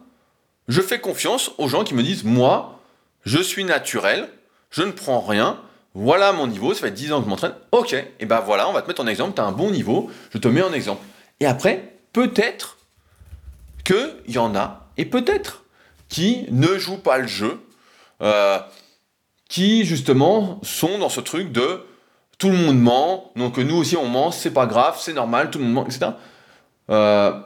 Je 0.68 0.80
fais 0.80 1.00
confiance 1.00 1.52
aux 1.58 1.68
gens 1.68 1.84
qui 1.84 1.94
me 1.94 2.02
disent, 2.02 2.24
moi, 2.24 2.80
je 3.24 3.38
suis 3.38 3.64
naturel, 3.64 4.28
je 4.70 4.82
ne 4.82 4.90
prends 4.90 5.20
rien, 5.20 5.60
voilà 5.94 6.32
mon 6.32 6.46
niveau, 6.46 6.74
ça 6.74 6.80
fait 6.80 6.90
10 6.90 7.12
ans 7.12 7.18
que 7.18 7.24
je 7.24 7.30
m'entraîne, 7.30 7.54
ok, 7.72 7.94
et 8.20 8.26
ben 8.26 8.40
voilà, 8.40 8.68
on 8.68 8.72
va 8.72 8.82
te 8.82 8.88
mettre 8.88 9.02
en 9.02 9.06
exemple, 9.06 9.34
tu 9.34 9.40
as 9.40 9.44
un 9.44 9.52
bon 9.52 9.70
niveau, 9.70 10.10
je 10.32 10.38
te 10.38 10.48
mets 10.48 10.62
en 10.62 10.72
exemple. 10.72 11.02
Et 11.40 11.46
après, 11.46 11.96
peut-être 12.12 12.78
qu'il 13.84 14.16
y 14.28 14.38
en 14.38 14.54
a, 14.56 14.88
et 14.96 15.04
peut-être, 15.04 15.64
qui 16.08 16.46
ne 16.50 16.78
jouent 16.78 16.98
pas 16.98 17.18
le 17.18 17.26
jeu, 17.26 17.60
euh, 18.22 18.58
qui 19.48 19.84
justement 19.84 20.60
sont 20.62 20.98
dans 20.98 21.08
ce 21.08 21.20
truc 21.20 21.52
de 21.52 21.84
tout 22.38 22.48
le 22.48 22.56
monde 22.56 22.80
ment, 22.80 23.32
donc 23.36 23.56
nous 23.58 23.76
aussi 23.76 23.96
on 23.96 24.08
ment, 24.08 24.30
c'est 24.30 24.50
pas 24.50 24.66
grave, 24.66 24.98
c'est 25.00 25.14
normal, 25.14 25.50
tout 25.50 25.58
le 25.58 25.64
monde 25.64 25.74
ment, 25.74 25.86
etc. 25.86 26.12
Euh, 26.90 27.40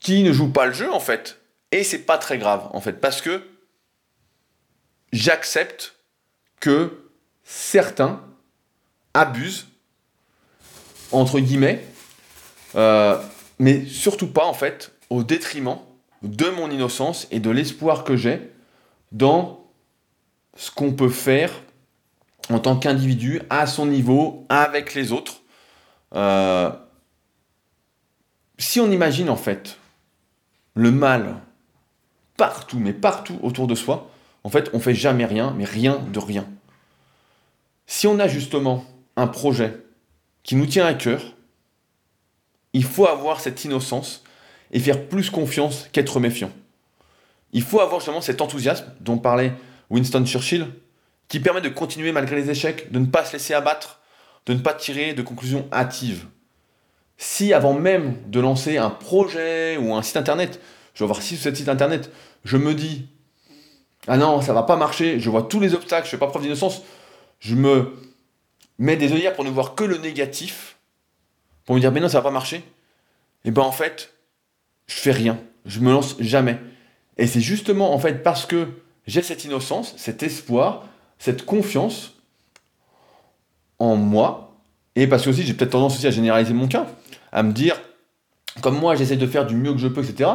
qui 0.00 0.22
ne 0.22 0.32
joue 0.32 0.50
pas 0.50 0.66
le 0.66 0.72
jeu 0.72 0.92
en 0.92 1.00
fait. 1.00 1.40
Et 1.72 1.84
c'est 1.84 2.00
pas 2.00 2.18
très 2.18 2.38
grave 2.38 2.68
en 2.72 2.80
fait, 2.80 3.00
parce 3.00 3.20
que 3.20 3.42
j'accepte 5.12 5.96
que 6.60 7.08
certains 7.44 8.22
abusent, 9.14 9.66
entre 11.10 11.40
guillemets, 11.40 11.84
euh, 12.76 13.20
mais 13.58 13.84
surtout 13.86 14.28
pas 14.28 14.44
en 14.44 14.54
fait 14.54 14.92
au 15.10 15.22
détriment 15.22 15.78
de 16.22 16.48
mon 16.50 16.70
innocence 16.70 17.26
et 17.30 17.40
de 17.40 17.50
l'espoir 17.50 18.04
que 18.04 18.16
j'ai 18.16 18.52
dans 19.10 19.61
ce 20.56 20.70
qu'on 20.70 20.92
peut 20.92 21.08
faire 21.08 21.50
en 22.50 22.58
tant 22.58 22.76
qu'individu, 22.76 23.40
à 23.50 23.66
son 23.66 23.86
niveau, 23.86 24.44
avec 24.48 24.94
les 24.94 25.12
autres. 25.12 25.42
Euh, 26.14 26.70
si 28.58 28.80
on 28.80 28.90
imagine 28.90 29.30
en 29.30 29.36
fait 29.36 29.78
le 30.74 30.90
mal 30.90 31.36
partout, 32.36 32.78
mais 32.78 32.92
partout 32.92 33.38
autour 33.42 33.66
de 33.66 33.74
soi, 33.74 34.10
en 34.44 34.50
fait, 34.50 34.70
on 34.72 34.80
fait 34.80 34.94
jamais 34.94 35.24
rien, 35.24 35.54
mais 35.56 35.64
rien 35.64 35.98
de 36.12 36.18
rien. 36.18 36.46
Si 37.86 38.06
on 38.06 38.18
a 38.18 38.28
justement 38.28 38.84
un 39.16 39.26
projet 39.26 39.80
qui 40.42 40.56
nous 40.56 40.66
tient 40.66 40.86
à 40.86 40.94
cœur, 40.94 41.22
il 42.72 42.84
faut 42.84 43.06
avoir 43.06 43.40
cette 43.40 43.64
innocence 43.64 44.24
et 44.72 44.80
faire 44.80 45.06
plus 45.06 45.30
confiance 45.30 45.88
qu'être 45.92 46.18
méfiant. 46.18 46.50
Il 47.52 47.62
faut 47.62 47.80
avoir 47.80 48.00
justement 48.00 48.22
cet 48.22 48.40
enthousiasme 48.40 48.86
dont 49.00 49.18
parlait 49.18 49.52
Winston 49.92 50.24
Churchill, 50.24 50.66
qui 51.28 51.38
permet 51.38 51.60
de 51.60 51.68
continuer 51.68 52.12
malgré 52.12 52.34
les 52.36 52.50
échecs, 52.50 52.90
de 52.90 52.98
ne 52.98 53.06
pas 53.06 53.24
se 53.24 53.34
laisser 53.34 53.54
abattre, 53.54 54.00
de 54.46 54.54
ne 54.54 54.58
pas 54.58 54.72
tirer 54.72 55.12
de 55.12 55.22
conclusions 55.22 55.68
hâtives. 55.70 56.26
Si 57.18 57.52
avant 57.52 57.74
même 57.74 58.16
de 58.26 58.40
lancer 58.40 58.78
un 58.78 58.90
projet 58.90 59.76
ou 59.76 59.94
un 59.94 60.02
site 60.02 60.16
internet, 60.16 60.60
je 60.94 61.04
vais 61.04 61.06
voir 61.06 61.22
6 61.22 61.34
ou 61.34 61.42
7 61.42 61.56
sites 61.56 61.68
internet, 61.68 62.10
je 62.44 62.56
me 62.56 62.74
dis 62.74 63.06
ah 64.08 64.16
non, 64.16 64.40
ça 64.40 64.52
va 64.52 64.64
pas 64.64 64.76
marcher, 64.76 65.20
je 65.20 65.30
vois 65.30 65.42
tous 65.42 65.60
les 65.60 65.74
obstacles, 65.74 66.06
je 66.06 66.10
fais 66.10 66.18
pas 66.18 66.26
preuve 66.26 66.42
d'innocence, 66.42 66.82
je 67.38 67.54
me 67.54 67.92
mets 68.78 68.96
des 68.96 69.12
œillères 69.12 69.34
pour 69.34 69.44
ne 69.44 69.50
voir 69.50 69.74
que 69.74 69.84
le 69.84 69.98
négatif, 69.98 70.78
pour 71.66 71.76
me 71.76 71.80
dire 71.80 71.92
mais 71.92 72.00
non, 72.00 72.08
ça 72.08 72.18
va 72.18 72.24
pas 72.24 72.30
marcher, 72.30 72.56
et 72.56 73.48
eh 73.48 73.50
ben 73.50 73.62
en 73.62 73.72
fait, 73.72 74.14
je 74.86 74.94
fais 74.94 75.12
rien, 75.12 75.38
je 75.66 75.80
me 75.80 75.92
lance 75.92 76.16
jamais. 76.18 76.58
Et 77.18 77.26
c'est 77.26 77.40
justement 77.40 77.92
en 77.92 77.98
fait 77.98 78.22
parce 78.22 78.46
que 78.46 78.68
j'ai 79.06 79.22
cette 79.22 79.44
innocence, 79.44 79.94
cet 79.96 80.22
espoir, 80.22 80.86
cette 81.18 81.44
confiance 81.44 82.14
en 83.78 83.96
moi, 83.96 84.56
et 84.94 85.06
parce 85.06 85.24
que 85.24 85.32
j'ai 85.32 85.54
peut-être 85.54 85.70
tendance 85.70 85.96
aussi 85.96 86.06
à 86.06 86.10
généraliser 86.10 86.52
mon 86.52 86.68
cas, 86.68 86.86
à 87.32 87.42
me 87.42 87.52
dire, 87.52 87.80
comme 88.60 88.78
moi 88.78 88.94
j'essaie 88.94 89.16
de 89.16 89.26
faire 89.26 89.46
du 89.46 89.56
mieux 89.56 89.72
que 89.72 89.78
je 89.78 89.88
peux, 89.88 90.02
etc., 90.02 90.30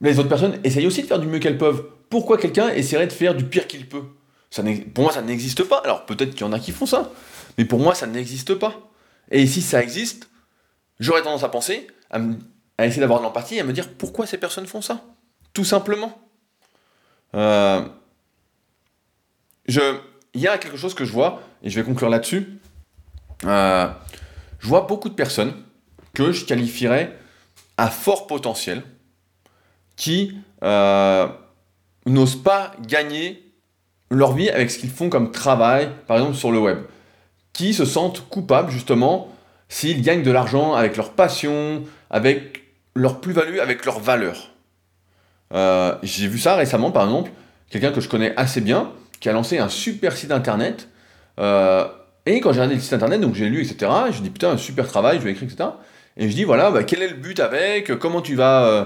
les 0.00 0.18
autres 0.18 0.28
personnes 0.28 0.58
essayent 0.64 0.86
aussi 0.86 1.02
de 1.02 1.06
faire 1.06 1.18
du 1.18 1.26
mieux 1.26 1.38
qu'elles 1.38 1.58
peuvent. 1.58 1.84
Pourquoi 2.08 2.38
quelqu'un 2.38 2.70
essaierait 2.70 3.06
de 3.06 3.12
faire 3.12 3.34
du 3.34 3.44
pire 3.44 3.66
qu'il 3.66 3.86
peut? 3.86 4.04
Pour 4.94 5.04
moi, 5.04 5.12
ça 5.12 5.22
n'existe 5.22 5.62
pas. 5.64 5.78
Alors 5.84 6.06
peut-être 6.06 6.30
qu'il 6.30 6.40
y 6.40 6.44
en 6.44 6.52
a 6.52 6.58
qui 6.58 6.72
font 6.72 6.86
ça, 6.86 7.12
mais 7.58 7.64
pour 7.64 7.78
moi, 7.78 7.94
ça 7.94 8.06
n'existe 8.06 8.54
pas. 8.54 8.74
Et 9.30 9.46
si 9.46 9.60
ça 9.62 9.82
existe, 9.82 10.28
j'aurais 10.98 11.22
tendance 11.22 11.44
à 11.44 11.50
penser, 11.50 11.86
à, 12.10 12.18
à 12.78 12.86
essayer 12.86 13.00
d'avoir 13.00 13.20
de 13.20 13.24
l'empathie 13.24 13.56
et 13.56 13.60
à 13.60 13.64
me 13.64 13.72
dire 13.72 13.88
pourquoi 13.90 14.26
ces 14.26 14.38
personnes 14.38 14.66
font 14.66 14.82
ça? 14.82 15.04
Tout 15.52 15.64
simplement. 15.64 16.18
Euh, 17.34 17.82
je, 19.66 19.80
y 20.34 20.46
a 20.48 20.58
quelque 20.58 20.76
chose 20.76 20.94
que 20.94 21.04
je 21.04 21.12
vois, 21.12 21.42
et 21.62 21.70
je 21.70 21.78
vais 21.78 21.84
conclure 21.86 22.08
là-dessus. 22.08 22.60
Euh, 23.44 23.88
je 24.58 24.68
vois 24.68 24.82
beaucoup 24.82 25.08
de 25.08 25.14
personnes 25.14 25.54
que 26.14 26.32
je 26.32 26.44
qualifierais 26.44 27.16
à 27.76 27.88
fort 27.88 28.26
potentiel 28.26 28.82
qui 29.96 30.36
euh, 30.62 31.26
n'osent 32.06 32.42
pas 32.42 32.72
gagner 32.86 33.52
leur 34.10 34.32
vie 34.32 34.50
avec 34.50 34.70
ce 34.70 34.78
qu'ils 34.78 34.90
font 34.90 35.08
comme 35.08 35.30
travail, 35.30 35.90
par 36.06 36.18
exemple 36.18 36.36
sur 36.36 36.50
le 36.50 36.58
web, 36.58 36.78
qui 37.52 37.74
se 37.74 37.84
sentent 37.84 38.28
coupables 38.28 38.70
justement 38.70 39.28
s'ils 39.68 40.02
gagnent 40.02 40.22
de 40.22 40.30
l'argent 40.30 40.74
avec 40.74 40.96
leur 40.96 41.12
passion, 41.12 41.84
avec 42.10 42.64
leur 42.94 43.20
plus-value, 43.20 43.58
avec 43.58 43.84
leur 43.86 44.00
valeur. 44.00 44.49
Euh, 45.52 45.94
j'ai 46.02 46.28
vu 46.28 46.38
ça 46.38 46.54
récemment, 46.54 46.90
par 46.90 47.04
exemple, 47.04 47.30
quelqu'un 47.68 47.92
que 47.92 48.00
je 48.00 48.08
connais 48.08 48.34
assez 48.36 48.60
bien, 48.60 48.92
qui 49.20 49.28
a 49.28 49.32
lancé 49.32 49.58
un 49.58 49.68
super 49.68 50.16
site 50.16 50.32
internet. 50.32 50.88
Euh, 51.38 51.86
et 52.26 52.40
quand 52.40 52.52
j'ai 52.52 52.60
regardé 52.60 52.74
le 52.74 52.80
site 52.80 52.92
internet, 52.92 53.20
donc 53.20 53.34
j'ai 53.34 53.48
lu, 53.48 53.62
etc., 53.62 53.90
je 54.10 54.20
dis 54.20 54.30
putain, 54.30 54.50
un 54.50 54.56
super 54.56 54.86
travail, 54.86 55.18
je 55.18 55.24
vais 55.24 55.32
écrire, 55.32 55.48
etc. 55.50 55.70
Et 56.16 56.28
je 56.28 56.34
dis 56.34 56.44
voilà, 56.44 56.70
bah, 56.70 56.84
quel 56.84 57.02
est 57.02 57.08
le 57.08 57.16
but 57.16 57.40
avec, 57.40 57.98
comment 57.98 58.20
tu 58.20 58.34
vas. 58.34 58.66
Euh, 58.66 58.84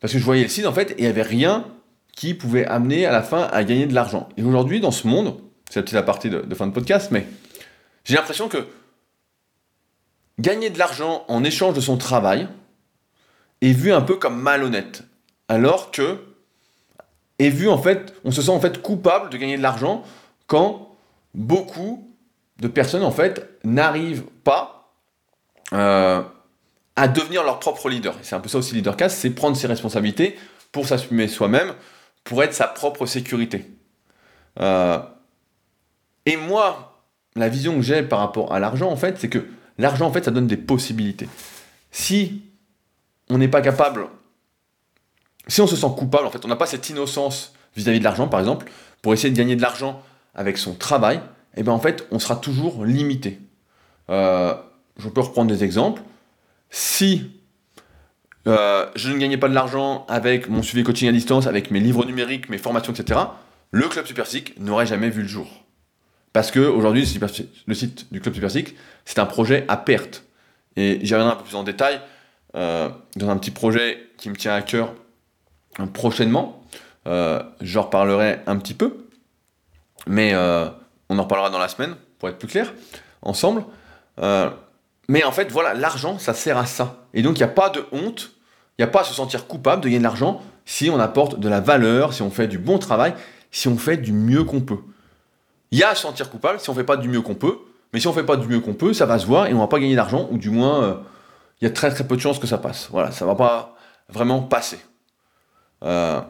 parce 0.00 0.12
que 0.12 0.18
je 0.18 0.24
voyais 0.24 0.42
le 0.42 0.48
site 0.48 0.66
en 0.66 0.72
fait, 0.72 0.92
et 0.92 0.94
il 0.98 1.02
n'y 1.02 1.08
avait 1.08 1.22
rien 1.22 1.64
qui 2.12 2.34
pouvait 2.34 2.66
amener 2.66 3.06
à 3.06 3.12
la 3.12 3.22
fin 3.22 3.48
à 3.52 3.64
gagner 3.64 3.86
de 3.86 3.94
l'argent. 3.94 4.28
Et 4.36 4.42
aujourd'hui, 4.42 4.80
dans 4.80 4.90
ce 4.90 5.06
monde, 5.06 5.36
c'est 5.68 5.76
la 5.76 5.82
petite 5.82 5.96
aparté 5.96 6.28
de, 6.28 6.40
de 6.40 6.54
fin 6.54 6.66
de 6.66 6.72
podcast, 6.72 7.10
mais 7.10 7.26
j'ai 8.04 8.16
l'impression 8.16 8.48
que 8.48 8.66
gagner 10.38 10.70
de 10.70 10.78
l'argent 10.78 11.24
en 11.28 11.44
échange 11.44 11.74
de 11.74 11.80
son 11.80 11.96
travail 11.96 12.48
est 13.60 13.72
vu 13.72 13.92
un 13.92 14.00
peu 14.00 14.16
comme 14.16 14.40
malhonnête. 14.40 15.04
Alors 15.50 15.90
que 15.90 16.16
on 18.24 18.30
se 18.30 18.42
sent 18.42 18.50
en 18.50 18.60
fait 18.60 18.80
coupable 18.82 19.30
de 19.30 19.36
gagner 19.36 19.56
de 19.56 19.62
l'argent 19.62 20.04
quand 20.46 20.94
beaucoup 21.34 22.08
de 22.58 22.68
personnes 22.68 23.02
en 23.02 23.10
fait 23.10 23.48
n'arrivent 23.64 24.26
pas 24.44 24.92
euh, 25.72 26.22
à 26.94 27.08
devenir 27.08 27.42
leur 27.42 27.58
propre 27.58 27.88
leader. 27.88 28.14
C'est 28.22 28.36
un 28.36 28.40
peu 28.40 28.48
ça 28.48 28.58
aussi 28.58 28.76
leadercast, 28.76 29.18
c'est 29.18 29.30
prendre 29.30 29.56
ses 29.56 29.66
responsabilités 29.66 30.38
pour 30.70 30.86
s'assumer 30.86 31.26
soi-même, 31.26 31.74
pour 32.22 32.44
être 32.44 32.54
sa 32.54 32.68
propre 32.68 33.06
sécurité. 33.06 33.66
Euh, 34.60 35.00
et 36.26 36.36
moi, 36.36 37.02
la 37.34 37.48
vision 37.48 37.74
que 37.74 37.82
j'ai 37.82 38.02
par 38.02 38.20
rapport 38.20 38.52
à 38.52 38.60
l'argent 38.60 38.88
en 38.88 38.96
fait, 38.96 39.18
c'est 39.18 39.30
que 39.30 39.48
l'argent 39.78 40.06
en 40.06 40.12
fait 40.12 40.26
ça 40.26 40.30
donne 40.30 40.46
des 40.46 40.56
possibilités. 40.56 41.28
Si 41.90 42.42
on 43.30 43.38
n'est 43.38 43.48
pas 43.48 43.62
capable 43.62 44.06
si 45.48 45.60
on 45.60 45.66
se 45.66 45.76
sent 45.76 45.86
coupable, 45.96 46.26
en 46.26 46.30
fait, 46.30 46.44
on 46.44 46.48
n'a 46.48 46.56
pas 46.56 46.66
cette 46.66 46.88
innocence 46.90 47.52
vis-à-vis 47.76 47.98
de 47.98 48.04
l'argent, 48.04 48.28
par 48.28 48.40
exemple, 48.40 48.70
pour 49.02 49.12
essayer 49.12 49.30
de 49.30 49.36
gagner 49.36 49.56
de 49.56 49.62
l'argent 49.62 50.02
avec 50.34 50.58
son 50.58 50.74
travail, 50.74 51.16
et 51.16 51.60
eh 51.60 51.62
bien 51.62 51.72
en 51.72 51.80
fait, 51.80 52.06
on 52.12 52.18
sera 52.18 52.36
toujours 52.36 52.84
limité. 52.84 53.40
Euh, 54.10 54.54
je 54.98 55.08
peux 55.08 55.20
reprendre 55.20 55.50
des 55.50 55.64
exemples. 55.64 56.02
Si 56.70 57.32
euh, 58.46 58.86
je 58.94 59.10
ne 59.10 59.18
gagnais 59.18 59.36
pas 59.36 59.48
de 59.48 59.54
l'argent 59.54 60.06
avec 60.08 60.48
mon 60.48 60.62
suivi 60.62 60.84
coaching 60.84 61.08
à 61.08 61.12
distance, 61.12 61.46
avec 61.46 61.70
mes 61.70 61.80
livres 61.80 62.04
numériques, 62.04 62.48
mes 62.48 62.58
formations, 62.58 62.92
etc., 62.92 63.20
le 63.72 63.88
Club 63.88 64.06
Superphysique 64.06 64.58
n'aurait 64.60 64.86
jamais 64.86 65.10
vu 65.10 65.22
le 65.22 65.28
jour. 65.28 65.64
Parce 66.32 66.50
que 66.50 66.60
aujourd'hui, 66.60 67.06
le 67.66 67.74
site 67.74 68.12
du 68.12 68.20
Club 68.20 68.34
Superphysique, 68.34 68.76
c'est 69.04 69.18
un 69.18 69.26
projet 69.26 69.64
à 69.68 69.76
perte. 69.76 70.24
Et 70.76 71.00
j'y 71.02 71.14
reviendrai 71.14 71.34
un 71.34 71.36
peu 71.36 71.44
plus 71.44 71.56
en 71.56 71.64
détail 71.64 72.00
euh, 72.54 72.88
dans 73.16 73.28
un 73.28 73.36
petit 73.36 73.50
projet 73.50 73.98
qui 74.16 74.30
me 74.30 74.36
tient 74.36 74.54
à 74.54 74.62
cœur 74.62 74.94
prochainement. 75.92 76.62
Euh, 77.06 77.42
J'en 77.60 77.82
reparlerai 77.82 78.40
un 78.46 78.56
petit 78.56 78.74
peu, 78.74 79.06
mais 80.06 80.32
euh, 80.34 80.68
on 81.08 81.18
en 81.18 81.22
reparlera 81.22 81.50
dans 81.50 81.58
la 81.58 81.68
semaine, 81.68 81.96
pour 82.18 82.28
être 82.28 82.38
plus 82.38 82.48
clair, 82.48 82.72
ensemble. 83.22 83.64
Euh, 84.20 84.50
mais 85.08 85.24
en 85.24 85.32
fait, 85.32 85.50
voilà, 85.50 85.74
l'argent, 85.74 86.18
ça 86.18 86.34
sert 86.34 86.58
à 86.58 86.66
ça. 86.66 87.06
Et 87.14 87.22
donc, 87.22 87.38
il 87.38 87.40
n'y 87.40 87.48
a 87.48 87.48
pas 87.48 87.70
de 87.70 87.84
honte, 87.92 88.32
il 88.78 88.82
n'y 88.82 88.84
a 88.84 88.88
pas 88.88 89.00
à 89.00 89.04
se 89.04 89.14
sentir 89.14 89.46
coupable 89.46 89.82
de 89.82 89.88
gagner 89.88 89.98
de 89.98 90.04
l'argent 90.04 90.42
si 90.66 90.90
on 90.90 91.00
apporte 91.00 91.40
de 91.40 91.48
la 91.48 91.60
valeur, 91.60 92.12
si 92.12 92.22
on 92.22 92.30
fait 92.30 92.46
du 92.46 92.58
bon 92.58 92.78
travail, 92.78 93.14
si 93.50 93.66
on 93.66 93.76
fait 93.76 93.96
du 93.96 94.12
mieux 94.12 94.44
qu'on 94.44 94.60
peut. 94.60 94.78
Il 95.72 95.78
y 95.78 95.82
a 95.82 95.90
à 95.90 95.94
se 95.94 96.02
sentir 96.02 96.30
coupable 96.30 96.60
si 96.60 96.68
on 96.70 96.74
ne 96.74 96.78
fait 96.78 96.84
pas 96.84 96.96
du 96.96 97.08
mieux 97.08 97.22
qu'on 97.22 97.34
peut, 97.34 97.58
mais 97.92 97.98
si 97.98 98.06
on 98.06 98.10
ne 98.10 98.14
fait 98.14 98.24
pas 98.24 98.36
du 98.36 98.46
mieux 98.46 98.60
qu'on 98.60 98.74
peut, 98.74 98.92
ça 98.92 99.06
va 99.06 99.18
se 99.18 99.26
voir 99.26 99.46
et 99.46 99.52
on 99.52 99.56
ne 99.56 99.60
va 99.60 99.66
pas 99.66 99.80
gagner 99.80 99.96
d'argent, 99.96 100.28
ou 100.30 100.38
du 100.38 100.50
moins, 100.50 101.02
il 101.60 101.64
y 101.64 101.66
a 101.66 101.72
très 101.72 101.90
très 101.90 102.06
peu 102.06 102.14
de 102.14 102.20
chances 102.20 102.38
que 102.38 102.46
ça 102.46 102.58
passe. 102.58 102.88
Voilà, 102.90 103.10
ça 103.10 103.24
ne 103.24 103.30
va 103.30 103.36
pas 103.36 103.74
vraiment 104.08 104.42
passer. 104.42 104.78
Euh, 105.82 106.20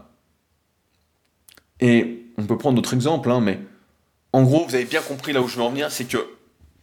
et 1.80 2.26
on 2.38 2.46
peut 2.46 2.58
prendre 2.58 2.76
d'autres 2.76 2.94
exemples, 2.94 3.30
hein, 3.30 3.40
mais 3.40 3.58
en 4.32 4.42
gros, 4.42 4.66
vous 4.66 4.74
avez 4.74 4.84
bien 4.84 5.02
compris 5.02 5.32
là 5.32 5.40
où 5.40 5.48
je 5.48 5.56
veux 5.56 5.62
en 5.62 5.70
venir, 5.70 5.90
c'est 5.90 6.04
que 6.04 6.18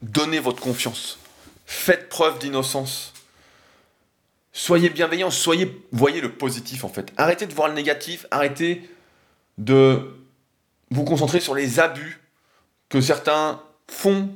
donnez 0.01 0.39
votre 0.39 0.61
confiance. 0.61 1.19
Faites 1.65 2.09
preuve 2.09 2.39
d'innocence. 2.39 3.13
Soyez 4.51 4.89
bienveillants, 4.89 5.29
soyez, 5.29 5.83
voyez 5.91 6.19
le 6.19 6.31
positif 6.31 6.83
en 6.83 6.89
fait. 6.89 7.13
Arrêtez 7.17 7.45
de 7.45 7.53
voir 7.53 7.67
le 7.67 7.75
négatif, 7.75 8.25
arrêtez 8.31 8.89
de 9.57 10.15
vous 10.89 11.03
concentrer 11.03 11.39
sur 11.39 11.53
les 11.53 11.79
abus 11.79 12.19
que 12.89 13.01
certains 13.01 13.61
font, 13.87 14.29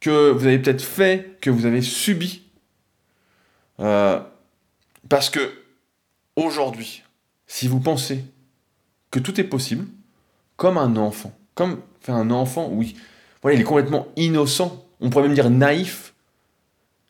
que 0.00 0.30
vous 0.30 0.46
avez 0.46 0.58
peut-être 0.58 0.82
fait, 0.82 1.38
que 1.40 1.50
vous 1.50 1.64
avez 1.64 1.80
subi. 1.80 2.42
Euh, 3.80 4.20
parce 5.08 5.30
que 5.30 5.52
aujourd'hui, 6.36 7.03
si 7.46 7.68
vous 7.68 7.80
pensez 7.80 8.24
que 9.10 9.18
tout 9.18 9.40
est 9.40 9.44
possible, 9.44 9.86
comme 10.56 10.78
un 10.78 10.96
enfant, 10.96 11.32
comme 11.54 11.80
un 12.08 12.30
enfant, 12.30 12.68
oui, 12.72 12.96
voilà, 13.42 13.56
il 13.56 13.60
est 13.60 13.64
complètement 13.64 14.08
innocent, 14.16 14.86
on 15.00 15.10
pourrait 15.10 15.24
même 15.24 15.34
dire 15.34 15.50
naïf. 15.50 16.14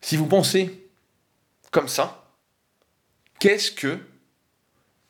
Si 0.00 0.16
vous 0.16 0.26
pensez 0.26 0.88
comme 1.70 1.88
ça, 1.88 2.24
qu'est-ce 3.38 3.70
que 3.70 3.98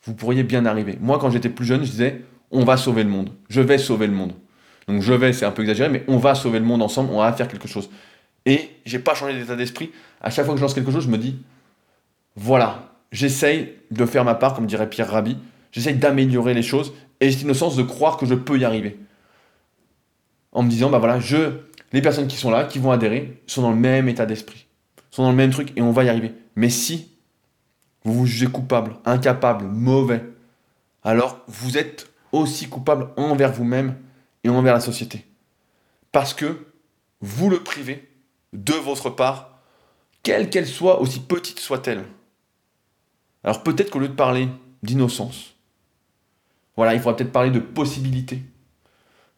vous 0.04 0.14
pourriez 0.14 0.42
bien 0.42 0.66
arriver? 0.66 0.98
Moi, 1.00 1.18
quand 1.18 1.30
j'étais 1.30 1.48
plus 1.48 1.64
jeune, 1.64 1.84
je 1.84 1.90
disais, 1.90 2.24
on 2.50 2.64
va 2.64 2.76
sauver 2.76 3.02
le 3.02 3.10
monde, 3.10 3.30
je 3.48 3.60
vais 3.60 3.78
sauver 3.78 4.06
le 4.06 4.12
monde. 4.12 4.32
Donc 4.86 5.00
je 5.00 5.12
vais, 5.12 5.32
c'est 5.32 5.46
un 5.46 5.50
peu 5.50 5.62
exagéré, 5.62 5.88
mais 5.88 6.04
on 6.08 6.18
va 6.18 6.34
sauver 6.34 6.58
le 6.58 6.64
monde 6.64 6.82
ensemble, 6.82 7.10
on 7.12 7.18
va 7.18 7.32
faire 7.32 7.48
quelque 7.48 7.68
chose. 7.68 7.88
Et 8.46 8.70
j'ai 8.84 8.98
pas 8.98 9.14
changé 9.14 9.38
d'état 9.38 9.56
d'esprit. 9.56 9.90
À 10.20 10.30
chaque 10.30 10.44
fois 10.44 10.54
que 10.54 10.58
je 10.58 10.64
lance 10.64 10.74
quelque 10.74 10.92
chose, 10.92 11.04
je 11.04 11.10
me 11.10 11.18
dis, 11.18 11.42
voilà, 12.36 12.93
j'essaye 13.14 13.72
de 13.90 14.04
faire 14.04 14.24
ma 14.24 14.34
part, 14.34 14.54
comme 14.54 14.66
dirait 14.66 14.90
Pierre 14.90 15.10
Rabhi, 15.10 15.38
j'essaye 15.72 15.94
d'améliorer 15.94 16.52
les 16.52 16.62
choses, 16.62 16.92
et 17.20 17.30
j'ai 17.30 17.38
l'innocence 17.38 17.76
de 17.76 17.82
croire 17.82 18.18
que 18.18 18.26
je 18.26 18.34
peux 18.34 18.58
y 18.58 18.64
arriver 18.64 18.98
en 20.52 20.62
me 20.62 20.70
disant, 20.70 20.90
bah 20.90 20.98
voilà, 20.98 21.20
je, 21.20 21.60
les 21.92 22.00
personnes 22.00 22.28
qui 22.28 22.36
sont 22.36 22.50
là, 22.50 22.64
qui 22.64 22.78
vont 22.78 22.92
adhérer, 22.92 23.42
sont 23.46 23.62
dans 23.62 23.70
le 23.70 23.76
même 23.76 24.08
état 24.08 24.26
d'esprit, 24.26 24.66
sont 25.10 25.22
dans 25.22 25.30
le 25.30 25.36
même 25.36 25.50
truc 25.50 25.72
et 25.76 25.82
on 25.82 25.90
va 25.90 26.04
y 26.04 26.08
arriver. 26.08 26.32
Mais 26.56 26.70
si 26.70 27.10
vous 28.04 28.14
vous 28.14 28.26
jugez 28.26 28.46
coupable, 28.46 28.96
incapable, 29.04 29.66
mauvais, 29.66 30.22
alors 31.02 31.40
vous 31.48 31.76
êtes 31.76 32.10
aussi 32.32 32.68
coupable 32.68 33.08
envers 33.16 33.52
vous-même 33.52 33.96
et 34.44 34.48
envers 34.48 34.74
la 34.74 34.80
société. 34.80 35.24
Parce 36.12 36.34
que 36.34 36.66
vous 37.20 37.50
le 37.50 37.60
privez 37.60 38.08
de 38.52 38.74
votre 38.74 39.10
part, 39.10 39.58
quelle 40.22 40.50
qu'elle 40.50 40.66
soit, 40.66 41.00
aussi 41.00 41.20
petite 41.20 41.58
soit-elle. 41.60 42.04
Alors 43.44 43.62
peut-être 43.62 43.90
qu'au 43.90 43.98
lieu 43.98 44.08
de 44.08 44.14
parler 44.14 44.48
d'innocence, 44.82 45.54
voilà, 46.76 46.94
il 46.94 46.98
faudra 46.98 47.16
peut-être 47.16 47.32
parler 47.32 47.50
de 47.50 47.60
possibilité, 47.60 48.42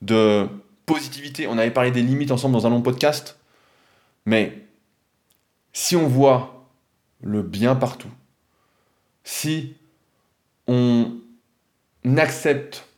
de 0.01 0.49
positivité. 0.87 1.47
On 1.47 1.59
avait 1.59 1.71
parlé 1.71 1.91
des 1.91 2.03
limites 2.03 2.31
ensemble 2.31 2.55
dans 2.55 2.67
un 2.67 2.71
long 2.71 2.83
podcast. 2.83 3.39
Mais 4.25 4.67
si 5.73 5.97
on 5.97 6.09
voit 6.09 6.69
le 7.21 7.43
bien 7.43 7.75
partout, 7.75 8.11
si 9.25 9.75
on 10.67 11.21
accepte 12.17 12.89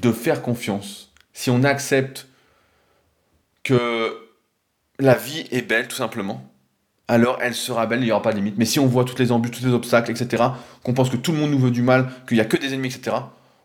de 0.00 0.12
faire 0.12 0.42
confiance, 0.42 1.12
si 1.32 1.50
on 1.50 1.64
accepte 1.64 2.28
que 3.62 4.28
la 4.98 5.14
vie 5.14 5.46
est 5.50 5.62
belle 5.62 5.88
tout 5.88 5.96
simplement, 5.96 6.49
alors 7.10 7.38
elle 7.40 7.56
sera 7.56 7.86
belle, 7.86 8.00
il 8.02 8.04
n'y 8.04 8.12
aura 8.12 8.22
pas 8.22 8.30
de 8.30 8.36
limite. 8.36 8.54
Mais 8.56 8.64
si 8.64 8.78
on 8.78 8.86
voit 8.86 9.04
toutes 9.04 9.18
les 9.18 9.32
embûches, 9.32 9.50
tous 9.50 9.66
les 9.66 9.72
obstacles, 9.72 10.12
etc., 10.12 10.44
qu'on 10.84 10.94
pense 10.94 11.10
que 11.10 11.16
tout 11.16 11.32
le 11.32 11.38
monde 11.38 11.50
nous 11.50 11.58
veut 11.58 11.72
du 11.72 11.82
mal, 11.82 12.08
qu'il 12.28 12.36
n'y 12.36 12.40
a 12.40 12.44
que 12.44 12.56
des 12.56 12.72
ennemis, 12.72 12.86
etc., 12.86 13.16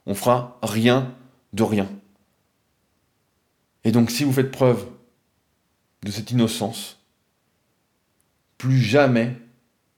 on 0.08 0.15
fera 0.15 0.58
rien 0.63 1.13
de 1.53 1.62
rien. 1.62 1.88
Et 3.84 3.91
donc 3.91 4.10
si 4.10 4.23
vous 4.23 4.34
faites 4.34 4.49
preuve 4.49 4.88
de 6.03 6.10
cette 6.10 6.31
innocence, 6.31 6.99
plus 8.58 8.79
jamais 8.79 9.38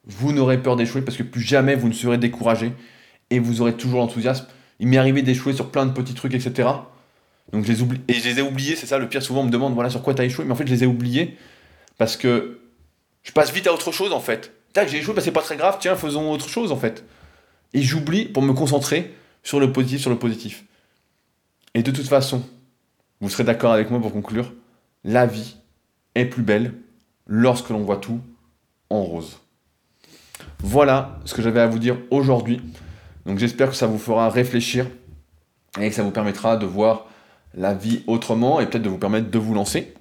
vous 0.03 0.33
n'aurez 0.33 0.61
peur 0.61 0.75
d'échouer 0.75 1.01
parce 1.01 1.15
que 1.15 1.23
plus 1.23 1.41
jamais 1.41 1.75
vous 1.75 1.87
ne 1.87 1.93
serez 1.93 2.17
découragé 2.17 2.73
et 3.29 3.39
vous 3.39 3.61
aurez 3.61 3.73
toujours 3.73 4.01
l'enthousiasme. 4.01 4.45
Il 4.81 4.89
m'est 4.89 4.97
arrivé 4.97 5.21
d'échouer 5.21 5.53
sur 5.53 5.71
plein 5.71 5.85
de 5.85 5.93
petits 5.93 6.13
trucs, 6.13 6.33
etc. 6.33 6.67
Donc 7.53 7.63
je 7.63 7.71
les 7.71 7.81
oublie 7.81 8.01
et 8.09 8.13
je 8.13 8.27
les 8.27 8.39
ai 8.39 8.41
oubliés, 8.41 8.75
c'est 8.75 8.87
ça 8.87 8.97
le 8.97 9.07
pire. 9.07 9.23
Souvent 9.23 9.39
on 9.39 9.45
me 9.45 9.51
demande 9.51 9.73
voilà 9.73 9.89
sur 9.89 10.03
quoi 10.03 10.13
tu 10.13 10.21
as 10.21 10.25
échoué, 10.25 10.43
mais 10.43 10.51
en 10.51 10.55
fait 10.55 10.67
je 10.67 10.73
les 10.73 10.83
ai 10.83 10.87
oubliés 10.87 11.37
parce 11.97 12.17
que 12.17 12.59
je 13.23 13.31
passe 13.31 13.51
vite 13.51 13.67
à 13.67 13.73
autre 13.73 13.91
chose 13.91 14.13
en 14.13 14.19
fait. 14.19 14.53
Tac, 14.73 14.89
j'ai 14.89 14.97
échoué, 14.97 15.13
bah, 15.13 15.21
c'est 15.21 15.31
pas 15.31 15.41
très 15.41 15.57
grave, 15.57 15.77
tiens, 15.79 15.95
faisons 15.95 16.31
autre 16.31 16.49
chose 16.49 16.71
en 16.71 16.77
fait. 16.77 17.03
Et 17.73 17.81
j'oublie 17.81 18.25
pour 18.25 18.43
me 18.43 18.53
concentrer 18.53 19.13
sur 19.43 19.59
le 19.59 19.71
positif, 19.71 20.01
sur 20.01 20.09
le 20.09 20.19
positif. 20.19 20.65
Et 21.73 21.83
de 21.83 21.91
toute 21.91 22.07
façon, 22.07 22.43
vous 23.21 23.29
serez 23.29 23.43
d'accord 23.43 23.73
avec 23.73 23.89
moi 23.89 23.99
pour 23.99 24.11
conclure, 24.11 24.53
la 25.03 25.25
vie 25.25 25.57
est 26.15 26.25
plus 26.25 26.43
belle 26.43 26.73
lorsque 27.25 27.69
l'on 27.69 27.83
voit 27.83 27.97
tout 27.97 28.19
en 28.89 29.03
rose. 29.03 29.39
Voilà 30.59 31.19
ce 31.25 31.33
que 31.33 31.41
j'avais 31.41 31.59
à 31.59 31.67
vous 31.67 31.79
dire 31.79 31.97
aujourd'hui. 32.11 32.61
Donc 33.25 33.39
j'espère 33.39 33.69
que 33.69 33.75
ça 33.75 33.87
vous 33.87 33.99
fera 33.99 34.29
réfléchir 34.29 34.87
et 35.79 35.89
que 35.89 35.95
ça 35.95 36.03
vous 36.03 36.11
permettra 36.11 36.57
de 36.57 36.65
voir 36.65 37.05
la 37.53 37.73
vie 37.73 38.03
autrement 38.07 38.59
et 38.59 38.65
peut-être 38.67 38.83
de 38.83 38.89
vous 38.89 38.97
permettre 38.97 39.29
de 39.29 39.39
vous 39.39 39.53
lancer. 39.53 39.93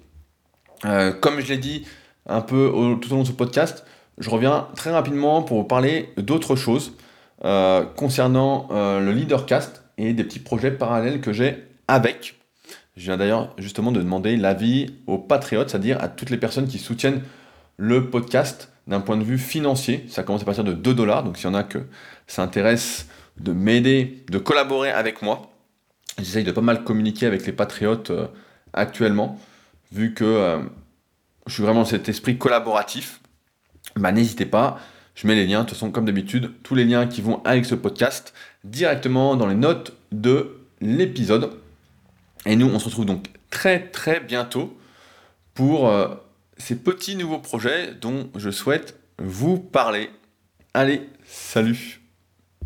Euh, 0.85 1.11
comme 1.11 1.39
je 1.39 1.47
l'ai 1.47 1.57
dit 1.57 1.85
un 2.27 2.41
peu 2.41 2.71
tout 3.01 3.11
au 3.11 3.15
long 3.15 3.23
de 3.23 3.27
ce 3.27 3.31
podcast, 3.31 3.85
je 4.17 4.29
reviens 4.29 4.67
très 4.75 4.91
rapidement 4.91 5.43
pour 5.43 5.57
vous 5.57 5.63
parler 5.63 6.09
d'autres 6.17 6.55
choses 6.55 6.93
euh, 7.45 7.85
concernant 7.85 8.67
euh, 8.71 8.99
le 8.99 9.11
leadercast 9.11 9.83
et 9.99 10.13
des 10.13 10.23
petits 10.23 10.39
projets 10.39 10.71
parallèles 10.71 11.21
que 11.21 11.33
j'ai 11.33 11.67
avec. 11.87 12.35
Je 12.95 13.03
viens 13.03 13.17
d'ailleurs 13.17 13.53
justement 13.59 13.91
de 13.91 14.01
demander 14.01 14.37
l'avis 14.37 14.95
aux 15.05 15.19
patriotes, 15.19 15.69
c'est-à-dire 15.69 16.01
à 16.01 16.07
toutes 16.07 16.31
les 16.31 16.37
personnes 16.37 16.67
qui 16.67 16.79
soutiennent 16.79 17.21
le 17.77 18.09
podcast 18.09 18.71
d'un 18.87 19.01
point 19.01 19.17
de 19.17 19.23
vue 19.23 19.37
financier. 19.37 20.05
Ça 20.09 20.23
commence 20.23 20.41
à 20.41 20.45
partir 20.45 20.63
de 20.63 20.73
2 20.73 20.95
dollars, 20.95 21.23
donc 21.23 21.37
s'il 21.37 21.45
y 21.45 21.49
en 21.49 21.53
a 21.53 21.63
que 21.63 21.79
ça 22.25 22.41
intéresse 22.41 23.07
de 23.39 23.51
m'aider, 23.51 24.23
de 24.31 24.39
collaborer 24.39 24.89
avec 24.89 25.21
moi, 25.21 25.51
j'essaye 26.17 26.43
de 26.43 26.51
pas 26.51 26.61
mal 26.61 26.83
communiquer 26.83 27.27
avec 27.27 27.45
les 27.45 27.53
patriotes 27.53 28.09
euh, 28.09 28.25
actuellement, 28.73 29.39
vu 29.91 30.15
que 30.15 30.59
je 31.47 31.53
suis 31.53 31.63
vraiment 31.63 31.81
dans 31.81 31.85
cet 31.85 32.09
esprit 32.09 32.37
collaboratif. 32.37 33.21
Bah, 33.95 34.11
n'hésitez 34.11 34.45
pas, 34.45 34.79
je 35.15 35.27
mets 35.27 35.35
les 35.35 35.47
liens, 35.47 35.61
de 35.61 35.69
toute 35.69 35.75
façon 35.75 35.91
comme 35.91 36.05
d'habitude, 36.05 36.51
tous 36.63 36.75
les 36.75 36.85
liens 36.85 37.07
qui 37.07 37.21
vont 37.21 37.41
avec 37.43 37.65
ce 37.65 37.75
podcast 37.75 38.33
directement 38.63 39.35
dans 39.35 39.47
les 39.47 39.55
notes 39.55 39.93
de 40.11 40.57
l'épisode. 40.81 41.51
Et 42.45 42.55
nous, 42.55 42.67
on 42.67 42.79
se 42.79 42.85
retrouve 42.85 43.05
donc 43.05 43.27
très 43.49 43.89
très 43.89 44.19
bientôt 44.19 44.77
pour 45.53 45.89
euh, 45.89 46.13
ces 46.57 46.75
petits 46.75 47.15
nouveaux 47.15 47.39
projets 47.39 47.93
dont 47.99 48.29
je 48.35 48.51
souhaite 48.51 48.99
vous 49.17 49.57
parler. 49.57 50.09
Allez, 50.73 51.09
salut 51.25 52.06